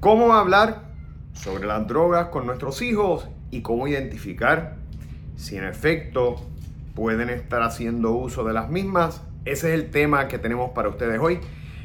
cómo 0.00 0.32
hablar 0.32 0.82
sobre 1.34 1.66
las 1.66 1.86
drogas 1.86 2.28
con 2.28 2.46
nuestros 2.46 2.82
hijos 2.82 3.28
y 3.50 3.60
cómo 3.60 3.86
identificar 3.86 4.76
si 5.36 5.56
en 5.56 5.64
efecto 5.64 6.36
pueden 6.94 7.30
estar 7.30 7.62
haciendo 7.62 8.12
uso 8.12 8.42
de 8.44 8.52
las 8.52 8.70
mismas. 8.70 9.22
Ese 9.44 9.68
es 9.68 9.80
el 9.80 9.90
tema 9.90 10.28
que 10.28 10.38
tenemos 10.38 10.70
para 10.70 10.88
ustedes 10.88 11.18
hoy 11.20 11.38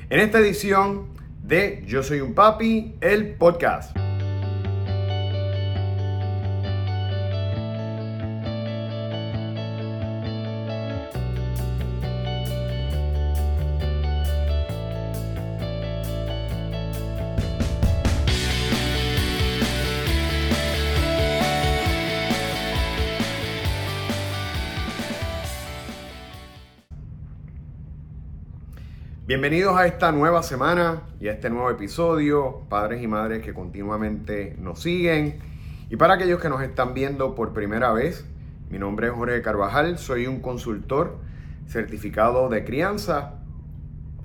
en 0.09 0.20
esta 0.20 0.39
edición 0.39 1.07
de 1.43 1.83
Yo 1.85 2.03
Soy 2.03 2.21
un 2.21 2.33
Papi, 2.33 2.96
el 3.01 3.35
podcast. 3.35 4.04
Bienvenidos 29.35 29.77
a 29.77 29.85
esta 29.85 30.13
nueva 30.13 30.44
semana 30.44 31.02
y 31.20 31.27
a 31.27 31.34
este 31.34 31.49
nuevo 31.49 31.70
episodio, 31.70 32.62
padres 32.70 33.03
y 33.03 33.07
madres 33.07 33.43
que 33.43 33.53
continuamente 33.53 34.55
nos 34.57 34.81
siguen. 34.81 35.39
Y 35.89 35.98
para 35.98 36.13
aquellos 36.13 36.39
que 36.39 36.48
nos 36.48 36.62
están 36.62 36.93
viendo 36.93 37.35
por 37.35 37.52
primera 37.52 37.91
vez, 37.91 38.26
mi 38.70 38.79
nombre 38.79 39.07
es 39.07 39.13
Jorge 39.13 39.41
Carvajal, 39.41 39.98
soy 39.98 40.26
un 40.26 40.40
consultor 40.40 41.17
certificado 41.67 42.48
de 42.48 42.63
crianza 42.63 43.34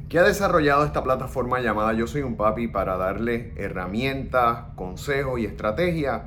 que 0.09 0.21
ha 0.21 0.23
desarrollado 0.23 0.85
esta 0.85 1.03
plataforma 1.03 1.59
llamada 1.59 1.93
Yo 1.93 2.07
Soy 2.07 2.23
un 2.23 2.37
Papi 2.37 2.69
para 2.69 2.97
darle 2.97 3.53
herramientas, 3.57 4.67
consejos 4.77 5.41
y 5.41 5.45
estrategias 5.45 6.23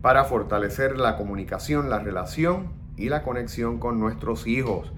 para 0.00 0.24
fortalecer 0.24 0.96
la 0.96 1.18
comunicación, 1.18 1.90
la 1.90 1.98
relación 1.98 2.72
y 2.96 3.10
la 3.10 3.22
conexión 3.22 3.78
con 3.78 4.00
nuestros 4.00 4.46
hijos 4.46 4.90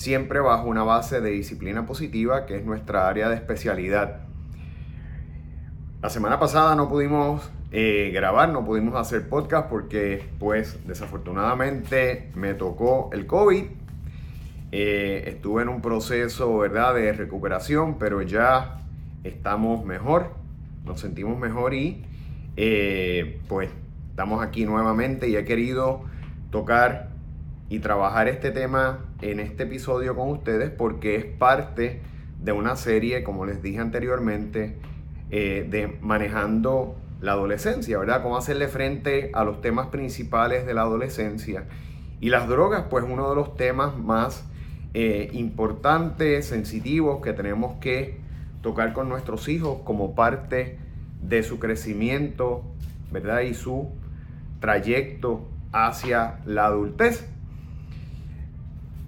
siempre 0.00 0.40
bajo 0.40 0.66
una 0.66 0.82
base 0.82 1.20
de 1.20 1.28
disciplina 1.28 1.84
positiva, 1.84 2.46
que 2.46 2.56
es 2.56 2.64
nuestra 2.64 3.06
área 3.06 3.28
de 3.28 3.34
especialidad. 3.34 4.20
La 6.00 6.08
semana 6.08 6.40
pasada 6.40 6.74
no 6.74 6.88
pudimos 6.88 7.50
eh, 7.70 8.10
grabar, 8.10 8.48
no 8.48 8.64
pudimos 8.64 8.94
hacer 8.94 9.28
podcast 9.28 9.68
porque 9.68 10.26
pues 10.38 10.78
desafortunadamente 10.86 12.30
me 12.34 12.54
tocó 12.54 13.10
el 13.12 13.26
COVID. 13.26 13.64
Eh, 14.72 15.24
estuve 15.26 15.64
en 15.64 15.68
un 15.68 15.82
proceso, 15.82 16.56
¿verdad?, 16.56 16.94
de 16.94 17.12
recuperación, 17.12 17.98
pero 17.98 18.22
ya 18.22 18.80
estamos 19.22 19.84
mejor, 19.84 20.30
nos 20.86 20.98
sentimos 20.98 21.38
mejor 21.38 21.74
y 21.74 22.06
eh, 22.56 23.38
pues 23.48 23.68
estamos 24.08 24.42
aquí 24.42 24.64
nuevamente 24.64 25.28
y 25.28 25.36
he 25.36 25.44
querido 25.44 26.04
tocar 26.50 27.10
y 27.68 27.80
trabajar 27.80 28.28
este 28.28 28.50
tema 28.50 29.09
en 29.22 29.40
este 29.40 29.64
episodio 29.64 30.16
con 30.16 30.28
ustedes 30.30 30.70
porque 30.70 31.16
es 31.16 31.24
parte 31.24 32.00
de 32.42 32.52
una 32.52 32.76
serie, 32.76 33.22
como 33.22 33.44
les 33.46 33.62
dije 33.62 33.78
anteriormente, 33.78 34.76
eh, 35.30 35.66
de 35.68 35.98
manejando 36.00 36.96
la 37.20 37.32
adolescencia, 37.32 37.98
¿verdad? 37.98 38.22
Cómo 38.22 38.36
hacerle 38.36 38.68
frente 38.68 39.30
a 39.34 39.44
los 39.44 39.60
temas 39.60 39.88
principales 39.88 40.66
de 40.66 40.74
la 40.74 40.82
adolescencia. 40.82 41.64
Y 42.20 42.30
las 42.30 42.48
drogas, 42.48 42.84
pues 42.90 43.04
uno 43.08 43.28
de 43.28 43.36
los 43.36 43.56
temas 43.56 43.96
más 43.96 44.44
eh, 44.94 45.30
importantes, 45.32 46.46
sensitivos 46.46 47.22
que 47.22 47.32
tenemos 47.32 47.74
que 47.80 48.18
tocar 48.62 48.92
con 48.92 49.08
nuestros 49.08 49.48
hijos 49.48 49.82
como 49.84 50.14
parte 50.14 50.78
de 51.22 51.42
su 51.42 51.58
crecimiento, 51.58 52.64
¿verdad? 53.10 53.40
Y 53.40 53.54
su 53.54 53.90
trayecto 54.60 55.48
hacia 55.72 56.40
la 56.44 56.66
adultez. 56.66 57.26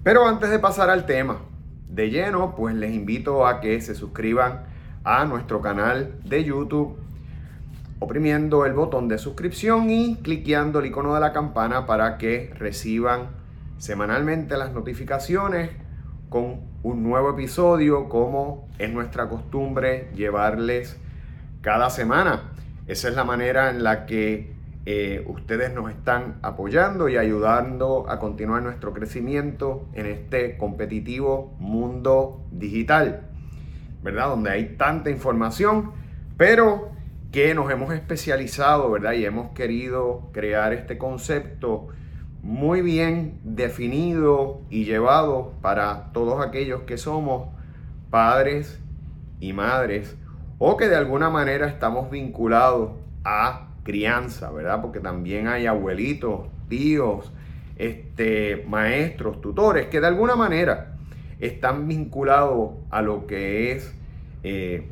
Pero 0.03 0.27
antes 0.27 0.49
de 0.49 0.59
pasar 0.59 0.89
al 0.89 1.05
tema 1.05 1.39
de 1.87 2.09
lleno, 2.09 2.55
pues 2.55 2.75
les 2.75 2.93
invito 2.93 3.47
a 3.47 3.61
que 3.61 3.79
se 3.79 3.95
suscriban 3.95 4.65
a 5.05 5.25
nuestro 5.25 5.61
canal 5.61 6.19
de 6.25 6.43
YouTube 6.43 6.97
oprimiendo 7.99 8.65
el 8.65 8.73
botón 8.73 9.07
de 9.07 9.17
suscripción 9.17 9.89
y 9.89 10.17
cliqueando 10.17 10.79
el 10.79 10.87
icono 10.87 11.13
de 11.13 11.21
la 11.21 11.31
campana 11.31 11.85
para 11.85 12.17
que 12.17 12.53
reciban 12.57 13.29
semanalmente 13.77 14.57
las 14.57 14.73
notificaciones 14.73 15.71
con 16.27 16.61
un 16.83 17.03
nuevo 17.03 17.29
episodio 17.29 18.09
como 18.09 18.67
es 18.79 18.91
nuestra 18.91 19.29
costumbre 19.29 20.11
llevarles 20.15 20.97
cada 21.61 21.89
semana. 21.89 22.51
Esa 22.87 23.07
es 23.07 23.15
la 23.15 23.23
manera 23.23 23.69
en 23.69 23.83
la 23.83 24.05
que 24.05 24.52
eh, 24.85 25.23
ustedes 25.27 25.73
nos 25.73 25.89
están 25.89 26.39
apoyando 26.41 27.07
y 27.07 27.15
ayudando 27.15 28.05
a 28.09 28.19
continuar 28.19 28.63
nuestro 28.63 28.93
crecimiento 28.93 29.87
en 29.93 30.07
este 30.07 30.57
competitivo 30.57 31.55
mundo 31.57 32.45
digital, 32.51 33.29
¿verdad? 34.01 34.27
Donde 34.27 34.49
hay 34.49 34.75
tanta 34.75 35.09
información, 35.09 35.91
pero 36.35 36.91
que 37.31 37.55
nos 37.55 37.71
hemos 37.71 37.93
especializado, 37.93 38.91
¿verdad? 38.91 39.13
Y 39.13 39.25
hemos 39.25 39.51
querido 39.53 40.29
crear 40.33 40.73
este 40.73 40.97
concepto 40.97 41.87
muy 42.41 42.81
bien 42.81 43.39
definido 43.43 44.61
y 44.69 44.83
llevado 44.83 45.53
para 45.61 46.11
todos 46.11 46.45
aquellos 46.45 46.81
que 46.81 46.97
somos 46.97 47.47
padres 48.09 48.81
y 49.39 49.53
madres 49.53 50.17
o 50.57 50.75
que 50.75 50.89
de 50.89 50.97
alguna 50.97 51.29
manera 51.29 51.67
estamos 51.67 52.11
vinculados 52.11 52.91
a 53.23 53.72
crianza, 53.83 54.51
¿verdad? 54.51 54.81
Porque 54.81 54.99
también 54.99 55.47
hay 55.47 55.65
abuelitos, 55.65 56.47
tíos, 56.69 57.31
este, 57.75 58.65
maestros, 58.67 59.41
tutores, 59.41 59.87
que 59.87 59.99
de 59.99 60.07
alguna 60.07 60.35
manera 60.35 60.95
están 61.39 61.87
vinculados 61.87 62.71
a 62.89 63.01
lo 63.01 63.27
que 63.27 63.71
es 63.71 63.93
eh, 64.43 64.87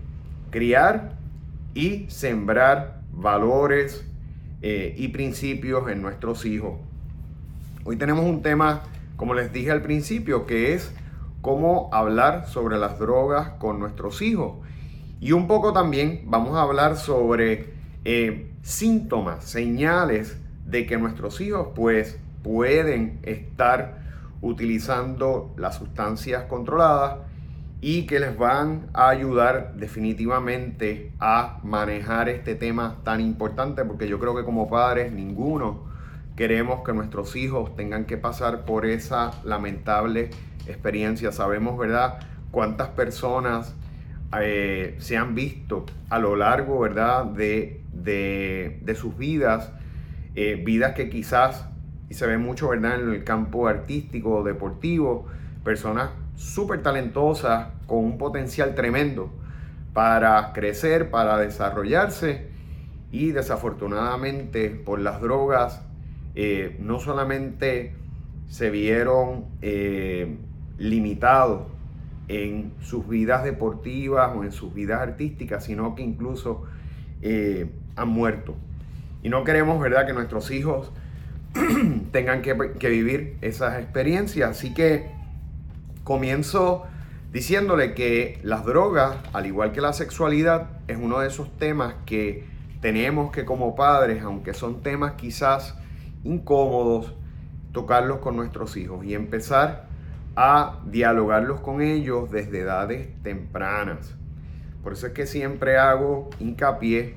criar 0.50 1.14
y 1.74 2.06
sembrar 2.10 3.02
valores 3.12 4.06
eh, 4.62 4.94
y 4.98 5.08
principios 5.10 5.90
en 5.90 6.02
nuestros 6.02 6.46
hijos. 6.46 6.74
Hoy 7.84 7.96
tenemos 7.96 8.26
un 8.26 8.42
tema, 8.42 8.84
como 9.16 9.34
les 9.34 9.52
dije 9.54 9.72
al 9.72 9.82
principio, 9.82 10.46
que 10.46 10.74
es 10.74 10.94
cómo 11.42 11.90
hablar 11.92 12.48
sobre 12.48 12.78
las 12.78 13.00
drogas 13.00 13.52
con 13.60 13.80
nuestros 13.80 14.22
hijos. 14.22 14.58
Y 15.20 15.32
un 15.32 15.48
poco 15.48 15.74
también 15.74 16.24
vamos 16.26 16.56
a 16.58 16.62
hablar 16.62 16.98
sobre 16.98 17.74
eh, 18.06 18.51
síntomas, 18.62 19.46
señales 19.46 20.38
de 20.66 20.86
que 20.86 20.98
nuestros 20.98 21.42
hijos 21.42 21.70
pues 21.76 22.20
pueden 22.44 23.20
estar 23.24 24.00
utilizando 24.42 25.54
las 25.58 25.76
sustancias 25.76 26.44
controladas 26.46 27.20
y 27.82 28.06
que 28.06 28.20
les 28.20 28.38
van 28.38 28.90
a 28.94 29.10
ayudar 29.10 29.74
definitivamente 29.76 31.12
a 31.20 31.60
manejar 31.64 32.30
este 32.30 32.56
tema 32.56 32.98
tan 33.04 33.22
importante 33.22 33.84
porque 33.86 34.08
yo 34.08 34.20
creo 34.20 34.36
que 34.36 34.44
como 34.44 34.70
padres 34.70 35.12
ninguno 35.12 35.90
queremos 36.36 36.84
que 36.84 36.94
nuestros 36.94 37.36
hijos 37.36 37.76
tengan 37.76 38.06
que 38.06 38.18
pasar 38.18 38.66
por 38.66 38.86
esa 38.86 39.32
lamentable 39.44 40.30
experiencia. 40.68 41.32
Sabemos, 41.32 41.78
¿verdad?, 41.78 42.20
cuántas 42.52 42.90
personas 42.90 43.76
eh, 44.40 44.96
se 45.00 45.18
han 45.18 45.36
visto 45.36 45.86
a 46.10 46.20
lo 46.20 46.36
largo, 46.36 46.80
¿verdad?, 46.80 47.26
de 47.26 47.82
de, 47.94 48.96
sus 48.96 49.18
vidas, 49.18 49.72
eh, 50.36 50.62
vidas 50.64 50.94
que 50.94 51.10
quizás, 51.10 51.68
y 52.10 52.14
se 52.14 52.26
ve 52.28 52.38
mucho, 52.38 52.70
¿verdad?, 52.70 53.00
en 53.02 53.10
el 53.10 53.24
campo 53.24 53.68
artístico, 53.68 54.44
deportivo, 54.44 55.28
personas 55.64 56.12
súper 56.36 56.82
talentosas, 56.82 57.68
con 57.86 58.00
un 58.00 58.18
potencial 58.18 58.74
tremendo 58.76 59.32
para 59.94 60.54
crecer, 60.54 61.12
para 61.12 61.38
desarrollarse, 61.38 62.50
y 63.12 63.32
desafortunadamente 63.32 64.70
por 64.70 65.00
las 65.00 65.22
drogas, 65.22 65.82
eh, 66.36 66.78
no 66.80 67.00
solamente 67.00 67.96
se 68.48 68.70
vieron 68.70 69.46
limitados 70.78 71.64
en 72.28 72.72
sus 72.82 73.08
vidas 73.08 73.44
deportivas 73.44 74.32
o 74.36 74.44
en 74.44 74.52
sus 74.52 74.74
vidas 74.74 75.02
artísticas, 75.02 75.66
sino 75.66 75.96
que 75.96 76.04
incluso 76.04 76.64
han 77.96 78.10
muerto. 78.10 78.56
Y 79.24 79.30
no 79.30 79.44
queremos, 79.44 79.80
¿verdad?, 79.80 80.08
que 80.08 80.14
nuestros 80.14 80.50
hijos 80.52 80.92
tengan 82.12 82.42
que, 82.42 82.74
que, 82.80 82.90
vivir 82.90 83.38
esas 83.42 83.80
experiencias. 83.80 84.50
Así 84.50 84.74
que 84.74 85.12
comienzo 86.04 86.86
diciéndole 87.32 87.94
que 87.94 88.40
las 88.44 88.66
drogas, 88.66 89.18
al 89.34 89.46
igual 89.46 89.72
que 89.72 89.82
la 89.82 89.94
sexualidad, 89.94 90.70
es 90.88 90.98
uno 91.00 91.20
de 91.20 91.28
esos 91.28 91.56
temas 91.58 91.96
que 92.06 92.46
tenemos 92.82 93.32
que 93.32 93.46
como 93.46 93.76
padres, 93.76 94.24
aunque 94.24 94.54
son 94.54 94.82
temas 94.82 95.14
quizás 95.14 95.76
incómodos, 96.24 97.14
tocarlos 97.72 98.18
con 98.18 98.36
nuestros 98.36 98.76
hijos 98.76 99.06
y 99.06 99.14
empezar 99.14 99.88
a 100.36 100.80
dialogarlos 100.86 101.60
con 101.62 101.82
ellos 101.82 102.32
desde 102.32 102.62
edades 102.62 103.10
tempranas. 103.24 104.16
Por 104.84 104.94
eso 104.94 105.08
es 105.08 105.14
que 105.14 105.26
siempre 105.26 105.78
hago 105.78 106.30
hincapié 106.40 107.16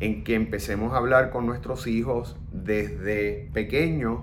en 0.00 0.24
que 0.24 0.34
empecemos 0.34 0.92
a 0.92 0.96
hablar 0.96 1.30
con 1.30 1.46
nuestros 1.46 1.86
hijos 1.86 2.36
desde 2.52 3.48
pequeños, 3.52 4.20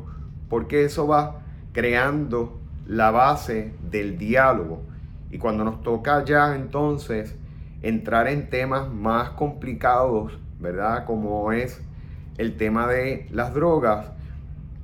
porque 0.49 0.83
eso 0.85 1.07
va 1.07 1.41
creando 1.71 2.59
la 2.85 3.11
base 3.11 3.73
del 3.89 4.17
diálogo. 4.17 4.81
Y 5.29 5.37
cuando 5.37 5.63
nos 5.63 5.81
toca 5.81 6.23
ya 6.23 6.55
entonces 6.55 7.35
entrar 7.81 8.27
en 8.27 8.49
temas 8.49 8.89
más 8.91 9.31
complicados, 9.31 10.37
¿verdad? 10.59 11.05
Como 11.05 11.51
es 11.51 11.81
el 12.37 12.57
tema 12.57 12.87
de 12.87 13.27
las 13.31 13.53
drogas, 13.53 14.11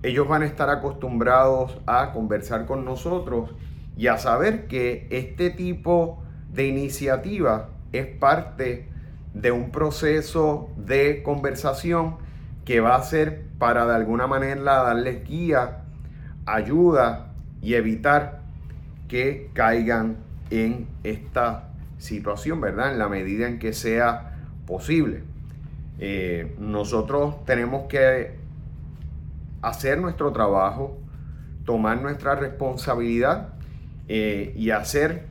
ellos 0.03 0.27
van 0.27 0.43
a 0.43 0.45
estar 0.45 0.69
acostumbrados 0.69 1.79
a 1.85 2.11
conversar 2.11 2.65
con 2.65 2.83
nosotros 2.83 3.55
y 3.95 4.07
a 4.07 4.17
saber 4.17 4.67
que 4.67 5.07
este 5.09 5.49
tipo 5.49 6.21
de 6.51 6.67
iniciativa 6.67 7.69
es 7.93 8.07
parte 8.07 8.89
de 9.33 9.51
un 9.51 9.71
proceso 9.71 10.69
de 10.75 11.23
conversación 11.23 12.17
que 12.65 12.81
va 12.81 12.95
a 12.95 13.03
ser 13.03 13.45
para 13.57 13.85
de 13.85 13.95
alguna 13.95 14.27
manera 14.27 14.61
darles 14.61 15.23
guía, 15.25 15.83
ayuda 16.45 17.33
y 17.61 17.75
evitar 17.75 18.41
que 19.07 19.49
caigan 19.53 20.17
en 20.49 20.87
esta 21.03 21.69
situación, 21.97 22.59
¿verdad? 22.59 22.91
En 22.91 22.99
la 22.99 23.07
medida 23.07 23.47
en 23.47 23.57
que 23.57 23.73
sea 23.73 24.37
posible. 24.65 25.23
Eh, 25.99 26.55
nosotros 26.59 27.45
tenemos 27.45 27.87
que 27.87 28.42
hacer 29.63 29.99
nuestro 29.99 30.31
trabajo, 30.31 30.97
tomar 31.65 32.01
nuestra 32.01 32.35
responsabilidad 32.35 33.53
eh, 34.07 34.53
y 34.55 34.69
hacer 34.69 35.25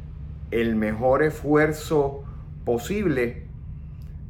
el 0.51 0.75
mejor 0.75 1.23
esfuerzo 1.23 2.25
posible 2.65 3.47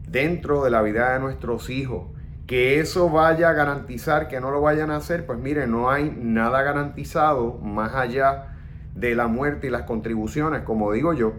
dentro 0.08 0.64
de 0.64 0.70
la 0.70 0.82
vida 0.82 1.14
de 1.14 1.20
nuestros 1.20 1.70
hijos. 1.70 2.08
Que 2.46 2.80
eso 2.80 3.08
vaya 3.08 3.50
a 3.50 3.52
garantizar 3.52 4.28
que 4.28 4.40
no 4.40 4.50
lo 4.50 4.60
vayan 4.60 4.90
a 4.90 4.96
hacer, 4.96 5.24
pues 5.24 5.38
mire, 5.38 5.66
no 5.66 5.90
hay 5.90 6.14
nada 6.16 6.62
garantizado 6.62 7.58
más 7.58 7.94
allá 7.94 8.56
de 8.94 9.14
la 9.14 9.28
muerte 9.28 9.68
y 9.68 9.70
las 9.70 9.82
contribuciones, 9.82 10.62
como 10.62 10.92
digo 10.92 11.14
yo. 11.14 11.32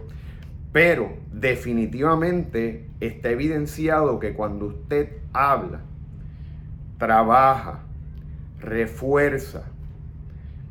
Pero 0.71 1.13
definitivamente 1.31 2.89
está 2.99 3.29
evidenciado 3.29 4.19
que 4.19 4.33
cuando 4.33 4.67
usted 4.67 5.09
habla, 5.33 5.81
trabaja, 6.97 7.81
refuerza, 8.63 9.63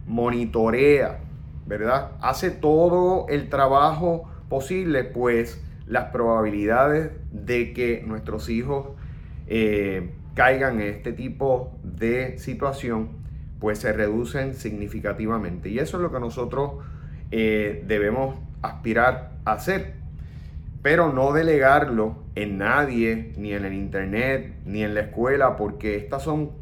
monitorea, 0.07 1.21
¿verdad? 1.67 2.13
Hace 2.21 2.51
todo 2.51 3.27
el 3.29 3.49
trabajo 3.49 4.29
posible, 4.49 5.05
pues 5.05 5.63
las 5.87 6.07
probabilidades 6.07 7.11
de 7.31 7.73
que 7.73 8.03
nuestros 8.07 8.49
hijos 8.49 8.89
eh, 9.47 10.11
caigan 10.35 10.81
en 10.81 10.89
este 10.89 11.13
tipo 11.13 11.79
de 11.83 12.39
situación, 12.39 13.11
pues 13.61 13.79
se 13.79 13.93
reducen 13.93 14.55
significativamente. 14.55 15.69
Y 15.69 15.79
eso 15.79 15.99
es 15.99 16.03
lo 16.03 16.11
que 16.11 16.21
nosotros 16.21 16.73
eh, 17.31 17.85
debemos 17.87 18.37
aspirar 18.63 19.33
a 19.45 19.53
hacer, 19.53 19.95
pero 20.83 21.13
no 21.13 21.33
delegarlo 21.33 22.17
en 22.35 22.59
nadie, 22.59 23.33
ni 23.37 23.53
en 23.53 23.65
el 23.65 23.75
internet, 23.75 24.55
ni 24.65 24.83
en 24.83 24.95
la 24.95 25.03
escuela, 25.03 25.57
porque 25.57 25.97
estas 25.97 26.23
son 26.23 26.62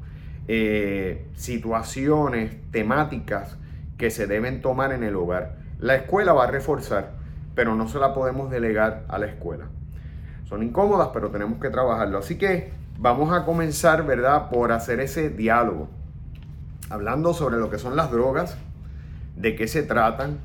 eh, 0.53 1.29
situaciones 1.37 2.57
temáticas 2.73 3.57
que 3.97 4.11
se 4.11 4.27
deben 4.27 4.63
tomar 4.63 4.91
en 4.91 5.05
el 5.05 5.15
hogar. 5.15 5.59
La 5.79 5.95
escuela 5.95 6.33
va 6.33 6.43
a 6.43 6.47
reforzar, 6.49 7.13
pero 7.55 7.77
no 7.77 7.87
se 7.87 8.01
la 8.01 8.13
podemos 8.13 8.51
delegar 8.51 9.05
a 9.07 9.21
la 9.21 9.27
escuela. 9.27 9.67
Son 10.49 10.65
incómodas, 10.65 11.11
pero 11.15 11.31
tenemos 11.31 11.61
que 11.61 11.71
trabajarlo. 11.71 12.19
Así 12.19 12.37
que 12.37 12.73
vamos 12.99 13.33
a 13.33 13.45
comenzar, 13.45 14.05
¿verdad?, 14.05 14.51
por 14.51 14.73
hacer 14.73 14.99
ese 14.99 15.31
diálogo, 15.31 15.89
hablando 16.89 17.33
sobre 17.33 17.59
lo 17.59 17.71
que 17.71 17.79
son 17.79 17.95
las 17.95 18.11
drogas, 18.11 18.59
de 19.37 19.55
qué 19.55 19.69
se 19.69 19.85
tratan, 19.85 20.41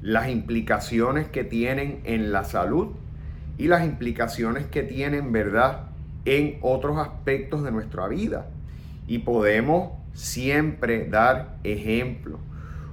las 0.00 0.30
implicaciones 0.30 1.28
que 1.28 1.44
tienen 1.44 2.00
en 2.06 2.32
la 2.32 2.42
salud 2.42 2.88
y 3.56 3.68
las 3.68 3.84
implicaciones 3.84 4.66
que 4.66 4.82
tienen, 4.82 5.30
¿verdad?, 5.30 5.90
en 6.24 6.58
otros 6.60 6.98
aspectos 6.98 7.62
de 7.62 7.70
nuestra 7.70 8.08
vida 8.08 8.46
y 9.12 9.18
podemos 9.18 9.90
siempre 10.14 11.06
dar 11.06 11.58
ejemplo. 11.64 12.38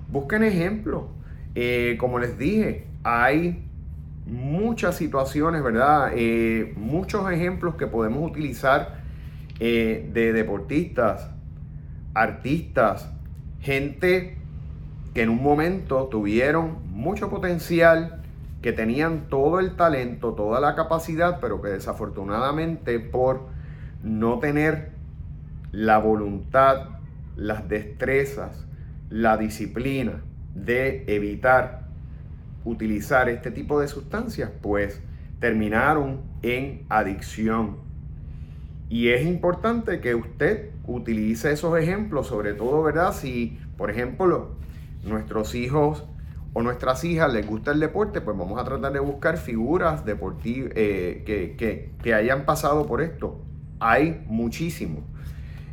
Busquen 0.10 0.44
ejemplo. 0.44 1.07
Eh, 1.56 1.95
como 1.98 2.19
les 2.19 2.38
dije, 2.38 2.88
hay 3.04 3.63
muchas 4.25 4.98
situaciones, 4.98 5.63
¿verdad? 5.63 6.12
Eh, 6.13 6.74
muchos 6.75 7.31
ejemplos 7.31 7.75
que 7.75 7.88
podemos 7.88 8.30
utilizar 8.30 9.00
eh, 9.62 10.10
de 10.12 10.33
deportistas, 10.33 11.31
artistas, 12.13 13.10
gente 13.62 14.36
que 15.13 15.21
en 15.21 15.30
un 15.30 15.42
momento 15.42 16.07
tuvieron 16.07 16.80
mucho 16.92 17.30
potencial, 17.30 18.21
que 18.62 18.74
tenían 18.74 19.30
todo 19.30 19.62
el 19.62 19.77
talento, 19.77 20.33
toda 20.33 20.60
la 20.60 20.75
capacidad, 20.75 21.39
pero 21.39 21.62
que 21.62 21.69
desafortunadamente 21.69 23.00
por 23.00 23.48
no 24.04 24.39
tener 24.39 24.99
la 25.71 25.98
voluntad, 25.98 26.89
las 27.36 27.68
destrezas, 27.69 28.66
la 29.10 29.38
disciplina 29.38 30.21
de 30.56 31.04
evitar 31.07 31.88
utilizar 32.66 33.30
este 33.30 33.51
tipo 33.51 33.80
de 33.80 33.88
sustancias, 33.88 34.51
pues 34.62 35.01
terminaron 35.39 36.21
en 36.42 36.86
adicción. 36.89 37.77
Y 38.89 39.10
es 39.10 39.25
importante 39.25 40.01
que 40.01 40.16
usted 40.16 40.71
utilice 40.86 41.51
esos 41.51 41.77
ejemplos, 41.77 42.27
sobre 42.27 42.54
todo, 42.54 42.81
¿verdad? 42.83 43.13
Si, 43.13 43.60
por 43.77 43.92
ejemplo, 43.92 44.56
nuestros 45.04 45.54
hijos 45.56 46.06
o 46.54 46.63
nuestras 46.63 47.04
hijas 47.04 47.31
les 47.31 47.45
gusta 47.45 47.71
el 47.71 47.80
deporte, 47.80 48.21
pues 48.21 48.36
vamos 48.36 48.60
a 48.60 48.63
tratar 48.63 48.92
de 48.92 49.00
buscar 49.00 49.38
figuras 49.38 50.06
deportivas 50.06 50.71
eh, 50.75 51.24
que, 51.25 51.94
que 52.01 52.13
hayan 52.13 52.45
pasado 52.45 52.88
por 52.88 53.01
esto. 53.01 53.39
Hay 53.80 54.25
muchísimos. 54.27 55.04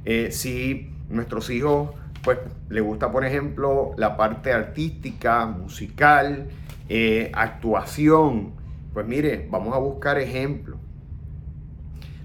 Eh, 0.07 0.31
si 0.31 0.95
nuestros 1.11 1.51
hijos, 1.51 1.91
pues, 2.23 2.39
les 2.71 2.83
gusta, 2.83 3.11
por 3.11 3.25
ejemplo, 3.25 3.93
la 3.99 4.17
parte 4.17 4.53
artística, 4.53 5.47
musical, 5.47 6.47
eh, 6.89 7.33
actuación, 7.35 8.53
pues 8.95 9.07
mire, 9.07 9.47
vamos 9.51 9.75
a 9.75 9.79
buscar 9.79 10.19
ejemplos. 10.19 10.79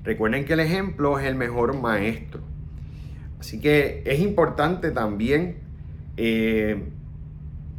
Recuerden 0.03 0.45
que 0.45 0.53
el 0.53 0.59
ejemplo 0.59 1.19
es 1.19 1.25
el 1.25 1.35
mejor 1.35 1.77
maestro. 1.79 2.41
Así 3.39 3.59
que 3.59 4.03
es 4.05 4.19
importante 4.19 4.91
también 4.91 5.57
eh, 6.17 6.91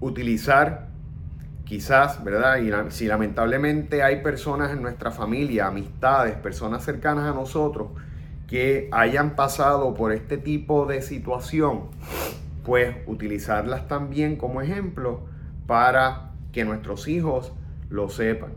utilizar 0.00 0.88
quizás, 1.64 2.22
¿verdad? 2.22 2.58
Y 2.58 2.70
si 2.90 3.06
lamentablemente 3.06 4.02
hay 4.02 4.20
personas 4.22 4.72
en 4.72 4.82
nuestra 4.82 5.12
familia, 5.12 5.68
amistades, 5.68 6.34
personas 6.34 6.84
cercanas 6.84 7.24
a 7.24 7.34
nosotros, 7.34 7.90
que 8.52 8.90
hayan 8.92 9.34
pasado 9.34 9.94
por 9.94 10.12
este 10.12 10.36
tipo 10.36 10.84
de 10.84 11.00
situación, 11.00 11.84
pues 12.66 12.94
utilizarlas 13.06 13.88
también 13.88 14.36
como 14.36 14.60
ejemplo 14.60 15.22
para 15.66 16.32
que 16.52 16.62
nuestros 16.66 17.08
hijos 17.08 17.54
lo 17.88 18.10
sepan. 18.10 18.50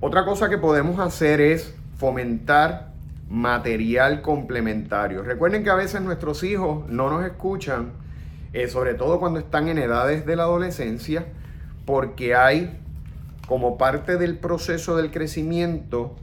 Otra 0.00 0.24
cosa 0.24 0.48
que 0.48 0.58
podemos 0.58 0.98
hacer 0.98 1.40
es 1.40 1.72
fomentar 1.98 2.90
material 3.28 4.22
complementario. 4.22 5.22
Recuerden 5.22 5.62
que 5.62 5.70
a 5.70 5.76
veces 5.76 6.00
nuestros 6.02 6.42
hijos 6.42 6.88
no 6.88 7.10
nos 7.10 7.24
escuchan, 7.24 7.92
eh, 8.52 8.66
sobre 8.66 8.94
todo 8.94 9.20
cuando 9.20 9.38
están 9.38 9.68
en 9.68 9.78
edades 9.78 10.26
de 10.26 10.34
la 10.34 10.42
adolescencia, 10.42 11.26
porque 11.86 12.34
hay 12.34 12.76
como 13.46 13.78
parte 13.78 14.16
del 14.16 14.36
proceso 14.36 14.96
del 14.96 15.12
crecimiento 15.12 16.16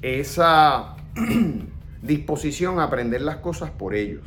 esa 0.00 0.94
disposición 2.04 2.78
a 2.78 2.84
aprender 2.84 3.22
las 3.22 3.36
cosas 3.36 3.70
por 3.70 3.94
ellos. 3.94 4.22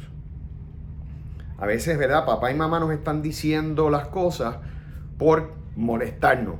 A 1.59 1.65
veces, 1.65 1.97
¿verdad? 1.97 2.25
Papá 2.25 2.51
y 2.51 2.55
mamá 2.55 2.79
nos 2.79 2.91
están 2.91 3.21
diciendo 3.21 3.89
las 3.89 4.07
cosas 4.07 4.57
por 5.17 5.53
molestarnos, 5.75 6.55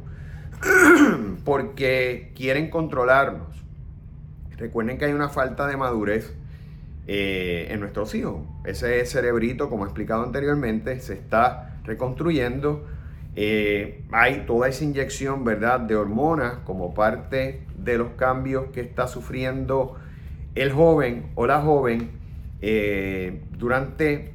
porque 1.43 2.31
quieren 2.36 2.69
controlarnos. 2.69 3.47
Recuerden 4.57 4.97
que 4.97 5.05
hay 5.05 5.13
una 5.13 5.29
falta 5.29 5.67
de 5.67 5.77
madurez 5.77 6.33
eh, 7.07 7.67
en 7.69 7.79
nuestros 7.79 8.13
hijos. 8.15 8.41
Ese 8.65 9.05
cerebrito, 9.05 9.69
como 9.69 9.86
he 9.86 9.88
explicado 9.88 10.24
anteriormente, 10.24 11.00
se 11.00 11.13
está 11.13 11.79
reconstruyendo. 11.83 12.86
Eh, 13.36 14.03
hay 14.12 14.45
toda 14.47 14.67
esa 14.67 14.83
inyección, 14.83 15.43
¿verdad?, 15.43 15.79
de 15.79 15.95
hormonas 15.95 16.57
como 16.63 16.95
parte 16.95 17.65
de 17.77 18.00
los 18.00 18.09
cambios 18.13 18.71
que 18.71 18.81
está 18.81 19.07
sufriendo 19.07 19.95
el 20.61 20.71
joven 20.71 21.31
o 21.35 21.45
la 21.45 21.61
joven 21.61 22.11
eh, 22.61 23.43
durante 23.57 24.33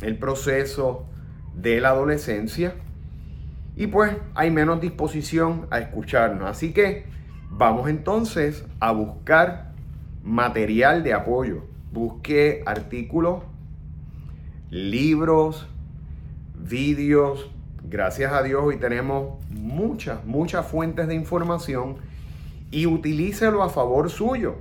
el 0.00 0.18
proceso 0.18 1.06
de 1.54 1.80
la 1.80 1.90
adolescencia 1.90 2.74
y 3.76 3.88
pues 3.88 4.12
hay 4.34 4.50
menos 4.50 4.80
disposición 4.80 5.66
a 5.70 5.80
escucharnos. 5.80 6.48
Así 6.48 6.72
que 6.72 7.06
vamos 7.50 7.88
entonces 7.88 8.64
a 8.78 8.92
buscar 8.92 9.72
material 10.22 11.02
de 11.02 11.12
apoyo. 11.12 11.64
Busque 11.92 12.62
artículos, 12.66 13.42
libros, 14.70 15.66
vídeos. 16.54 17.50
Gracias 17.82 18.32
a 18.32 18.42
Dios 18.42 18.62
hoy 18.64 18.76
tenemos 18.76 19.44
muchas, 19.50 20.24
muchas 20.24 20.66
fuentes 20.66 21.08
de 21.08 21.14
información 21.14 21.96
y 22.70 22.86
utilícelo 22.86 23.62
a 23.62 23.68
favor 23.68 24.08
suyo. 24.08 24.56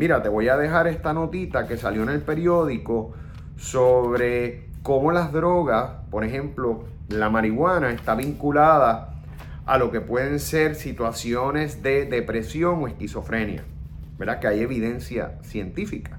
Mira, 0.00 0.22
te 0.22 0.30
voy 0.30 0.48
a 0.48 0.56
dejar 0.56 0.86
esta 0.86 1.12
notita 1.12 1.66
que 1.66 1.76
salió 1.76 2.02
en 2.04 2.08
el 2.08 2.22
periódico 2.22 3.12
sobre 3.58 4.70
cómo 4.82 5.12
las 5.12 5.30
drogas, 5.30 5.90
por 6.10 6.24
ejemplo, 6.24 6.86
la 7.10 7.28
marihuana 7.28 7.90
está 7.90 8.14
vinculada 8.14 9.20
a 9.66 9.76
lo 9.76 9.90
que 9.90 10.00
pueden 10.00 10.40
ser 10.40 10.74
situaciones 10.74 11.82
de 11.82 12.06
depresión 12.06 12.82
o 12.82 12.88
esquizofrenia. 12.88 13.62
¿Verdad? 14.16 14.40
Que 14.40 14.46
hay 14.46 14.60
evidencia 14.60 15.38
científica. 15.42 16.18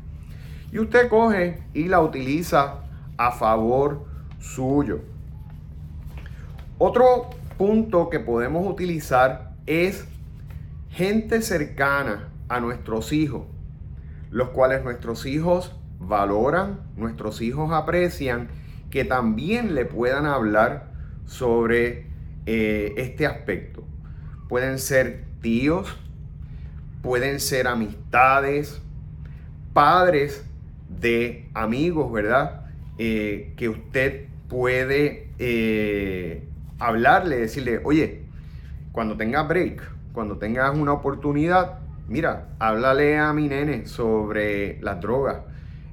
Y 0.72 0.78
usted 0.78 1.10
coge 1.10 1.64
y 1.74 1.86
la 1.86 2.02
utiliza 2.02 2.82
a 3.18 3.32
favor 3.32 4.06
suyo. 4.38 5.00
Otro 6.78 7.32
punto 7.58 8.12
que 8.12 8.20
podemos 8.20 8.64
utilizar 8.68 9.56
es 9.66 10.06
gente 10.92 11.42
cercana 11.42 12.28
a 12.48 12.60
nuestros 12.60 13.12
hijos, 13.12 13.48
los 14.32 14.50
cuales 14.50 14.84
nuestros 14.84 15.26
hijos 15.26 15.76
valoran, 16.00 16.80
nuestros 16.96 17.42
hijos 17.42 17.72
aprecian, 17.72 18.48
que 18.90 19.06
también 19.06 19.76
le 19.76 19.86
puedan 19.86 20.26
hablar 20.26 20.92
sobre 21.26 22.08
eh, 22.46 22.94
este 22.98 23.28
aspecto. 23.28 23.84
Pueden 24.50 24.80
ser 24.80 25.26
tíos, 25.42 25.96
pueden 27.02 27.40
ser 27.40 27.68
amistades, 27.68 28.82
padres 29.74 30.46
de 30.90 31.50
amigos, 31.54 32.12
¿verdad? 32.12 32.66
Eh, 32.98 33.54
que 33.58 33.70
usted 33.70 34.28
puede 34.50 35.30
eh, 35.40 36.48
hablarle, 36.80 37.38
decirle, 37.38 37.80
oye, 37.84 38.24
cuando 38.92 39.16
tenga 39.16 39.44
break, 39.44 39.82
cuando 40.14 40.38
tengas 40.38 40.78
una 40.78 40.94
oportunidad, 40.94 41.80
mira, 42.12 42.50
háblale 42.60 43.18
a 43.18 43.32
mi 43.32 43.48
nene 43.48 43.88
sobre 43.88 44.80
las 44.82 45.00
drogas. 45.00 45.38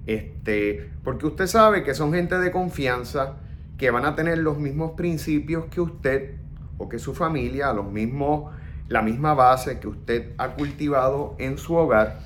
Este, 0.06 0.90
porque 1.04 1.26
usted 1.26 1.46
sabe 1.46 1.84
que 1.84 1.94
son 1.94 2.12
gente 2.12 2.38
de 2.38 2.50
confianza, 2.50 3.36
que 3.76 3.90
van 3.90 4.04
a 4.04 4.16
tener 4.16 4.38
los 4.38 4.58
mismos 4.58 4.92
principios 4.92 5.66
que 5.66 5.80
usted 5.80 6.34
o 6.76 6.88
que 6.88 6.98
su 6.98 7.14
familia, 7.14 7.72
los 7.72 7.90
mismos, 7.90 8.52
la 8.88 9.02
misma 9.02 9.34
base 9.34 9.78
que 9.78 9.86
usted 9.86 10.32
ha 10.38 10.54
cultivado 10.54 11.36
en 11.38 11.56
su 11.56 11.74
hogar 11.74 12.18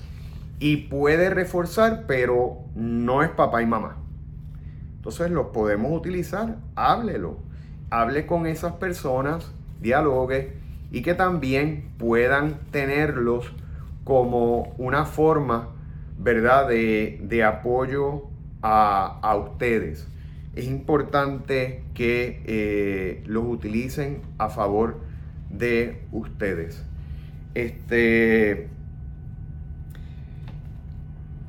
y 0.58 0.88
puede 0.88 1.28
reforzar, 1.28 2.04
pero 2.06 2.61
no 2.75 3.22
es 3.22 3.30
papá 3.30 3.62
y 3.62 3.66
mamá. 3.66 3.99
Entonces 4.96 5.30
los 5.30 5.49
podemos 5.49 5.92
utilizar, 5.92 6.56
háblelo, 6.76 7.37
hable 7.90 8.25
con 8.25 8.46
esas 8.46 8.75
personas, 8.75 9.52
dialogue 9.80 10.54
y 10.90 11.02
que 11.02 11.14
también 11.14 11.90
puedan 11.99 12.61
tenerlos 12.70 13.52
como 14.04 14.75
una 14.78 15.04
forma, 15.04 15.68
¿verdad?, 16.18 16.68
de, 16.68 17.44
apoyo 17.44 18.25
a, 18.62 19.37
ustedes. 19.37 20.09
Es 20.54 20.66
importante 20.66 21.85
que 21.94 22.42
eh, 22.47 23.23
los 23.26 23.44
utilicen 23.47 24.23
a 24.38 24.49
favor 24.49 25.00
de 25.49 26.02
ustedes. 26.12 26.85
Este, 27.54 28.68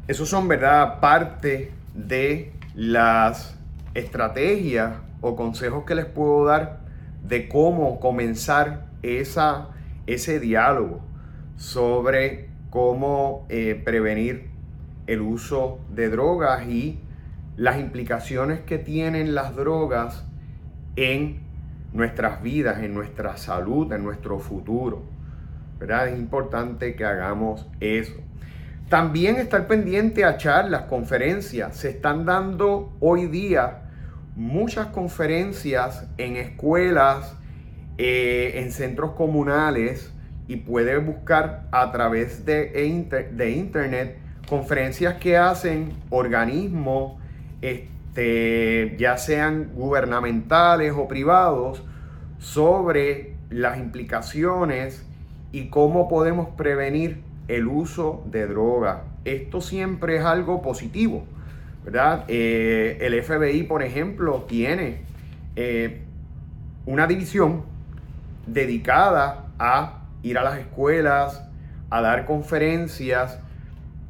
esos 0.08 0.30
son, 0.30 0.48
¿verdad?, 0.48 1.00
parte 1.00 1.72
de 1.94 2.54
las 2.76 3.58
estrategias 3.94 4.96
o 5.22 5.36
consejos 5.36 5.86
que 5.86 5.96
les 5.96 6.06
puedo 6.06 6.46
dar 6.46 6.82
de 7.24 7.48
cómo 7.48 8.00
comenzar 8.00 8.88
esa, 9.02 9.70
ese 10.08 10.40
diálogo 10.40 11.02
sobre 11.58 12.50
cómo 12.70 13.46
eh, 13.50 13.82
prevenir 13.84 14.50
el 15.08 15.22
uso 15.22 15.80
de 15.90 16.10
drogas 16.10 16.68
y 16.68 17.00
las 17.56 17.80
implicaciones 17.80 18.62
que 18.62 18.80
tienen 18.80 19.36
las 19.36 19.56
drogas 19.56 20.26
en 20.96 21.42
nuestras 21.94 22.42
vidas, 22.42 22.82
en 22.82 22.94
nuestra 22.94 23.38
salud, 23.38 23.92
en 23.94 24.04
nuestro 24.04 24.40
futuro. 24.40 25.04
¿verdad? 25.80 26.08
Es 26.08 26.18
importante 26.18 26.96
que 26.96 27.04
hagamos 27.04 27.68
eso. 27.82 28.14
También 28.90 29.36
estar 29.36 29.68
pendiente 29.68 30.24
a 30.24 30.38
charlas, 30.38 30.84
conferencias. 30.84 31.76
Se 31.76 31.90
están 31.90 32.26
dando 32.26 32.94
hoy 33.00 33.28
día 33.28 33.82
muchas 34.36 34.88
conferencias 34.88 36.08
en 36.18 36.38
escuelas, 36.38 37.36
eh, 37.98 38.54
en 38.56 38.72
centros 38.72 39.12
comunales 39.12 40.13
y 40.48 40.58
puede 40.58 40.98
buscar 40.98 41.68
a 41.72 41.92
través 41.92 42.46
de, 42.46 43.30
de 43.32 43.52
internet 43.52 44.18
conferencias 44.48 45.16
que 45.16 45.38
hacen 45.38 45.94
organismos, 46.10 47.14
este, 47.62 48.96
ya 49.00 49.18
sean 49.18 49.72
gubernamentales 49.74 50.94
o 50.96 51.08
privados, 51.08 51.84
sobre 52.40 53.36
las 53.50 53.78
implicaciones 53.78 55.06
y 55.52 55.70
cómo 55.70 56.10
podemos 56.10 56.50
prevenir 56.50 57.22
el 57.48 57.68
uso 57.68 58.24
de 58.26 58.48
droga. 58.48 59.04
Esto 59.24 59.62
siempre 59.62 60.18
es 60.18 60.26
algo 60.26 60.62
positivo, 60.62 61.24
¿verdad? 61.86 62.26
Eh, 62.28 62.98
el 63.02 63.22
FBI, 63.24 63.64
por 63.64 63.82
ejemplo, 63.82 64.46
tiene 64.48 65.02
eh, 65.56 66.02
una 66.86 67.08
división 67.08 67.64
dedicada 68.46 69.46
a 69.58 70.03
ir 70.24 70.38
a 70.38 70.44
las 70.44 70.58
escuelas, 70.58 71.44
a 71.90 72.02
dar 72.02 72.26
conferencias 72.26 73.40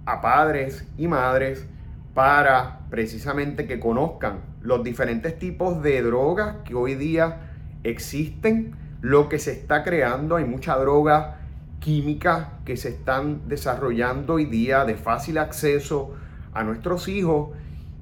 a 0.05 0.21
padres 0.21 0.87
y 0.97 1.07
madres 1.07 1.67
para 2.13 2.79
precisamente 2.89 3.65
que 3.67 3.79
conozcan 3.79 4.41
los 4.61 4.83
diferentes 4.83 5.37
tipos 5.37 5.81
de 5.81 6.01
drogas 6.01 6.57
que 6.63 6.75
hoy 6.75 6.95
día 6.95 7.51
existen, 7.83 8.75
lo 9.01 9.27
que 9.27 9.39
se 9.39 9.51
está 9.51 9.83
creando, 9.83 10.37
hay 10.37 10.45
mucha 10.45 10.77
droga 10.77 11.39
química 11.79 12.59
que 12.63 12.77
se 12.77 12.89
están 12.89 13.49
desarrollando 13.49 14.35
hoy 14.35 14.45
día 14.45 14.85
de 14.85 14.95
fácil 14.95 15.37
acceso 15.37 16.15
a 16.53 16.63
nuestros 16.63 17.09
hijos 17.09 17.49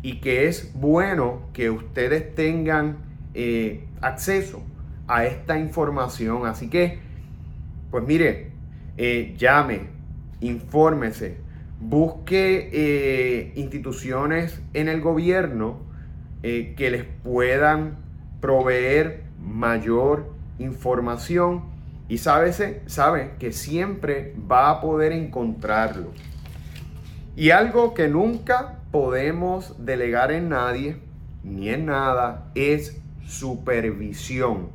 y 0.03 0.19
que 0.19 0.47
es 0.47 0.71
bueno 0.75 1.41
que 1.53 1.69
ustedes 1.71 2.35
tengan 2.35 2.97
eh, 3.33 3.87
acceso 4.01 4.61
a 5.07 5.25
esta 5.25 5.57
información. 5.57 6.45
Así 6.45 6.69
que, 6.69 6.99
pues 7.91 8.05
mire, 8.05 8.51
eh, 8.97 9.35
llame, 9.37 9.87
infórmese, 10.39 11.37
busque 11.79 12.69
eh, 12.71 13.53
instituciones 13.55 14.61
en 14.73 14.87
el 14.87 15.01
gobierno 15.01 15.91
que 16.41 16.89
les 16.89 17.03
puedan 17.03 17.99
proveer 18.39 19.25
mayor 19.39 20.33
información 20.57 21.65
y 22.09 22.17
sabe 22.17 23.31
que 23.37 23.51
siempre 23.51 24.33
va 24.51 24.71
a 24.71 24.81
poder 24.81 25.11
encontrarlo. 25.11 26.11
Y 27.35 27.51
algo 27.51 27.93
que 27.93 28.09
nunca 28.09 28.79
podemos 28.91 29.85
delegar 29.85 30.31
en 30.31 30.49
nadie 30.49 30.97
ni 31.43 31.69
en 31.69 31.85
nada 31.85 32.51
es 32.55 33.01
supervisión. 33.25 34.69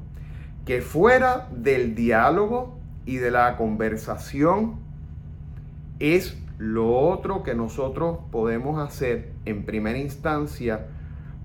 Que 0.64 0.80
fuera 0.80 1.48
del 1.52 1.94
diálogo 1.94 2.75
y 3.06 3.16
de 3.16 3.30
la 3.30 3.56
conversación 3.56 4.76
es 6.00 6.36
lo 6.58 6.94
otro 6.98 7.42
que 7.42 7.54
nosotros 7.54 8.18
podemos 8.30 8.78
hacer 8.78 9.32
en 9.44 9.64
primera 9.64 9.98
instancia 9.98 10.86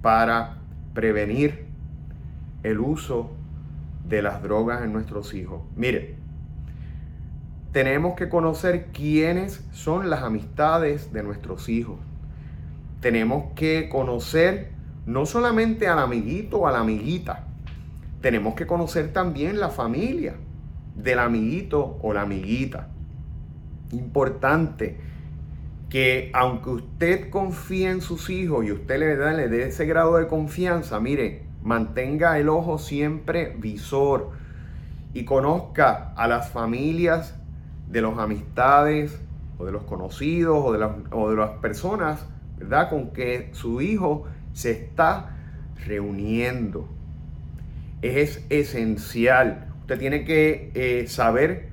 para 0.02 0.58
prevenir 0.94 1.68
el 2.64 2.80
uso 2.80 3.32
de 4.08 4.22
las 4.22 4.42
drogas 4.42 4.84
en 4.84 4.92
nuestros 4.92 5.34
hijos. 5.34 5.62
Mire, 5.76 6.16
tenemos 7.72 8.16
que 8.16 8.28
conocer 8.28 8.88
quiénes 8.88 9.64
son 9.72 10.10
las 10.10 10.24
amistades 10.24 11.14
de 11.14 11.24
nuestros 11.24 11.70
hijos. 11.70 12.00
Tenemos 13.00 13.54
que 13.56 13.88
conocer 13.90 14.72
no 15.06 15.26
solamente 15.26 15.88
al 15.88 16.00
amiguito 16.00 16.60
o 16.60 16.68
a 16.68 16.72
la 16.72 16.80
amiguita, 16.80 17.48
tenemos 18.22 18.54
que 18.56 18.68
conocer 18.68 19.14
también 19.14 19.60
la 19.60 19.70
familia 19.70 20.36
del 20.96 21.20
amiguito 21.20 21.98
o 22.02 22.14
la 22.14 22.22
amiguita. 22.22 22.90
Importante 23.92 24.98
que 25.90 26.32
aunque 26.34 26.70
usted 26.70 27.30
confíe 27.30 27.90
en 27.90 28.02
sus 28.02 28.30
hijos 28.30 28.66
y 28.66 28.72
usted 28.72 28.98
le, 28.98 29.50
dé 29.50 29.68
ese 29.68 29.86
grado 29.86 30.18
de 30.18 30.28
confianza, 30.28 31.00
mire, 31.02 31.44
mantenga 31.64 32.40
el 32.40 32.48
ojo 32.48 32.78
siempre 32.78 33.56
visor 33.58 34.32
y 35.14 35.26
conozca 35.26 36.14
a 36.16 36.28
las 36.28 36.50
familias 36.50 37.36
de 37.90 38.02
los 38.02 38.18
amistades 38.20 39.20
o 39.58 39.66
de 39.66 39.74
los 39.74 39.84
conocidos 39.84 40.58
o 40.64 40.72
de, 40.72 40.80
las, 40.80 40.92
o 41.12 41.30
de 41.30 41.36
las 41.36 41.52
personas, 41.60 42.26
¿verdad? 42.58 42.90
Con 42.90 43.12
que 43.12 43.50
su 43.52 43.82
hijo 43.82 44.24
se 44.54 44.72
está 44.72 45.36
reuniendo. 45.86 46.88
Es 48.02 48.46
esencial. 48.50 49.71
Usted 49.92 50.00
tiene 50.00 50.24
que 50.24 50.72
eh, 50.74 51.06
saber 51.10 51.68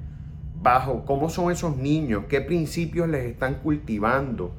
bajo 0.61 1.05
cómo 1.05 1.31
son 1.31 1.53
esos 1.53 1.77
niños, 1.77 2.25
qué 2.29 2.41
principios 2.41 3.09
les 3.09 3.25
están 3.27 3.61
cultivando, 3.63 4.57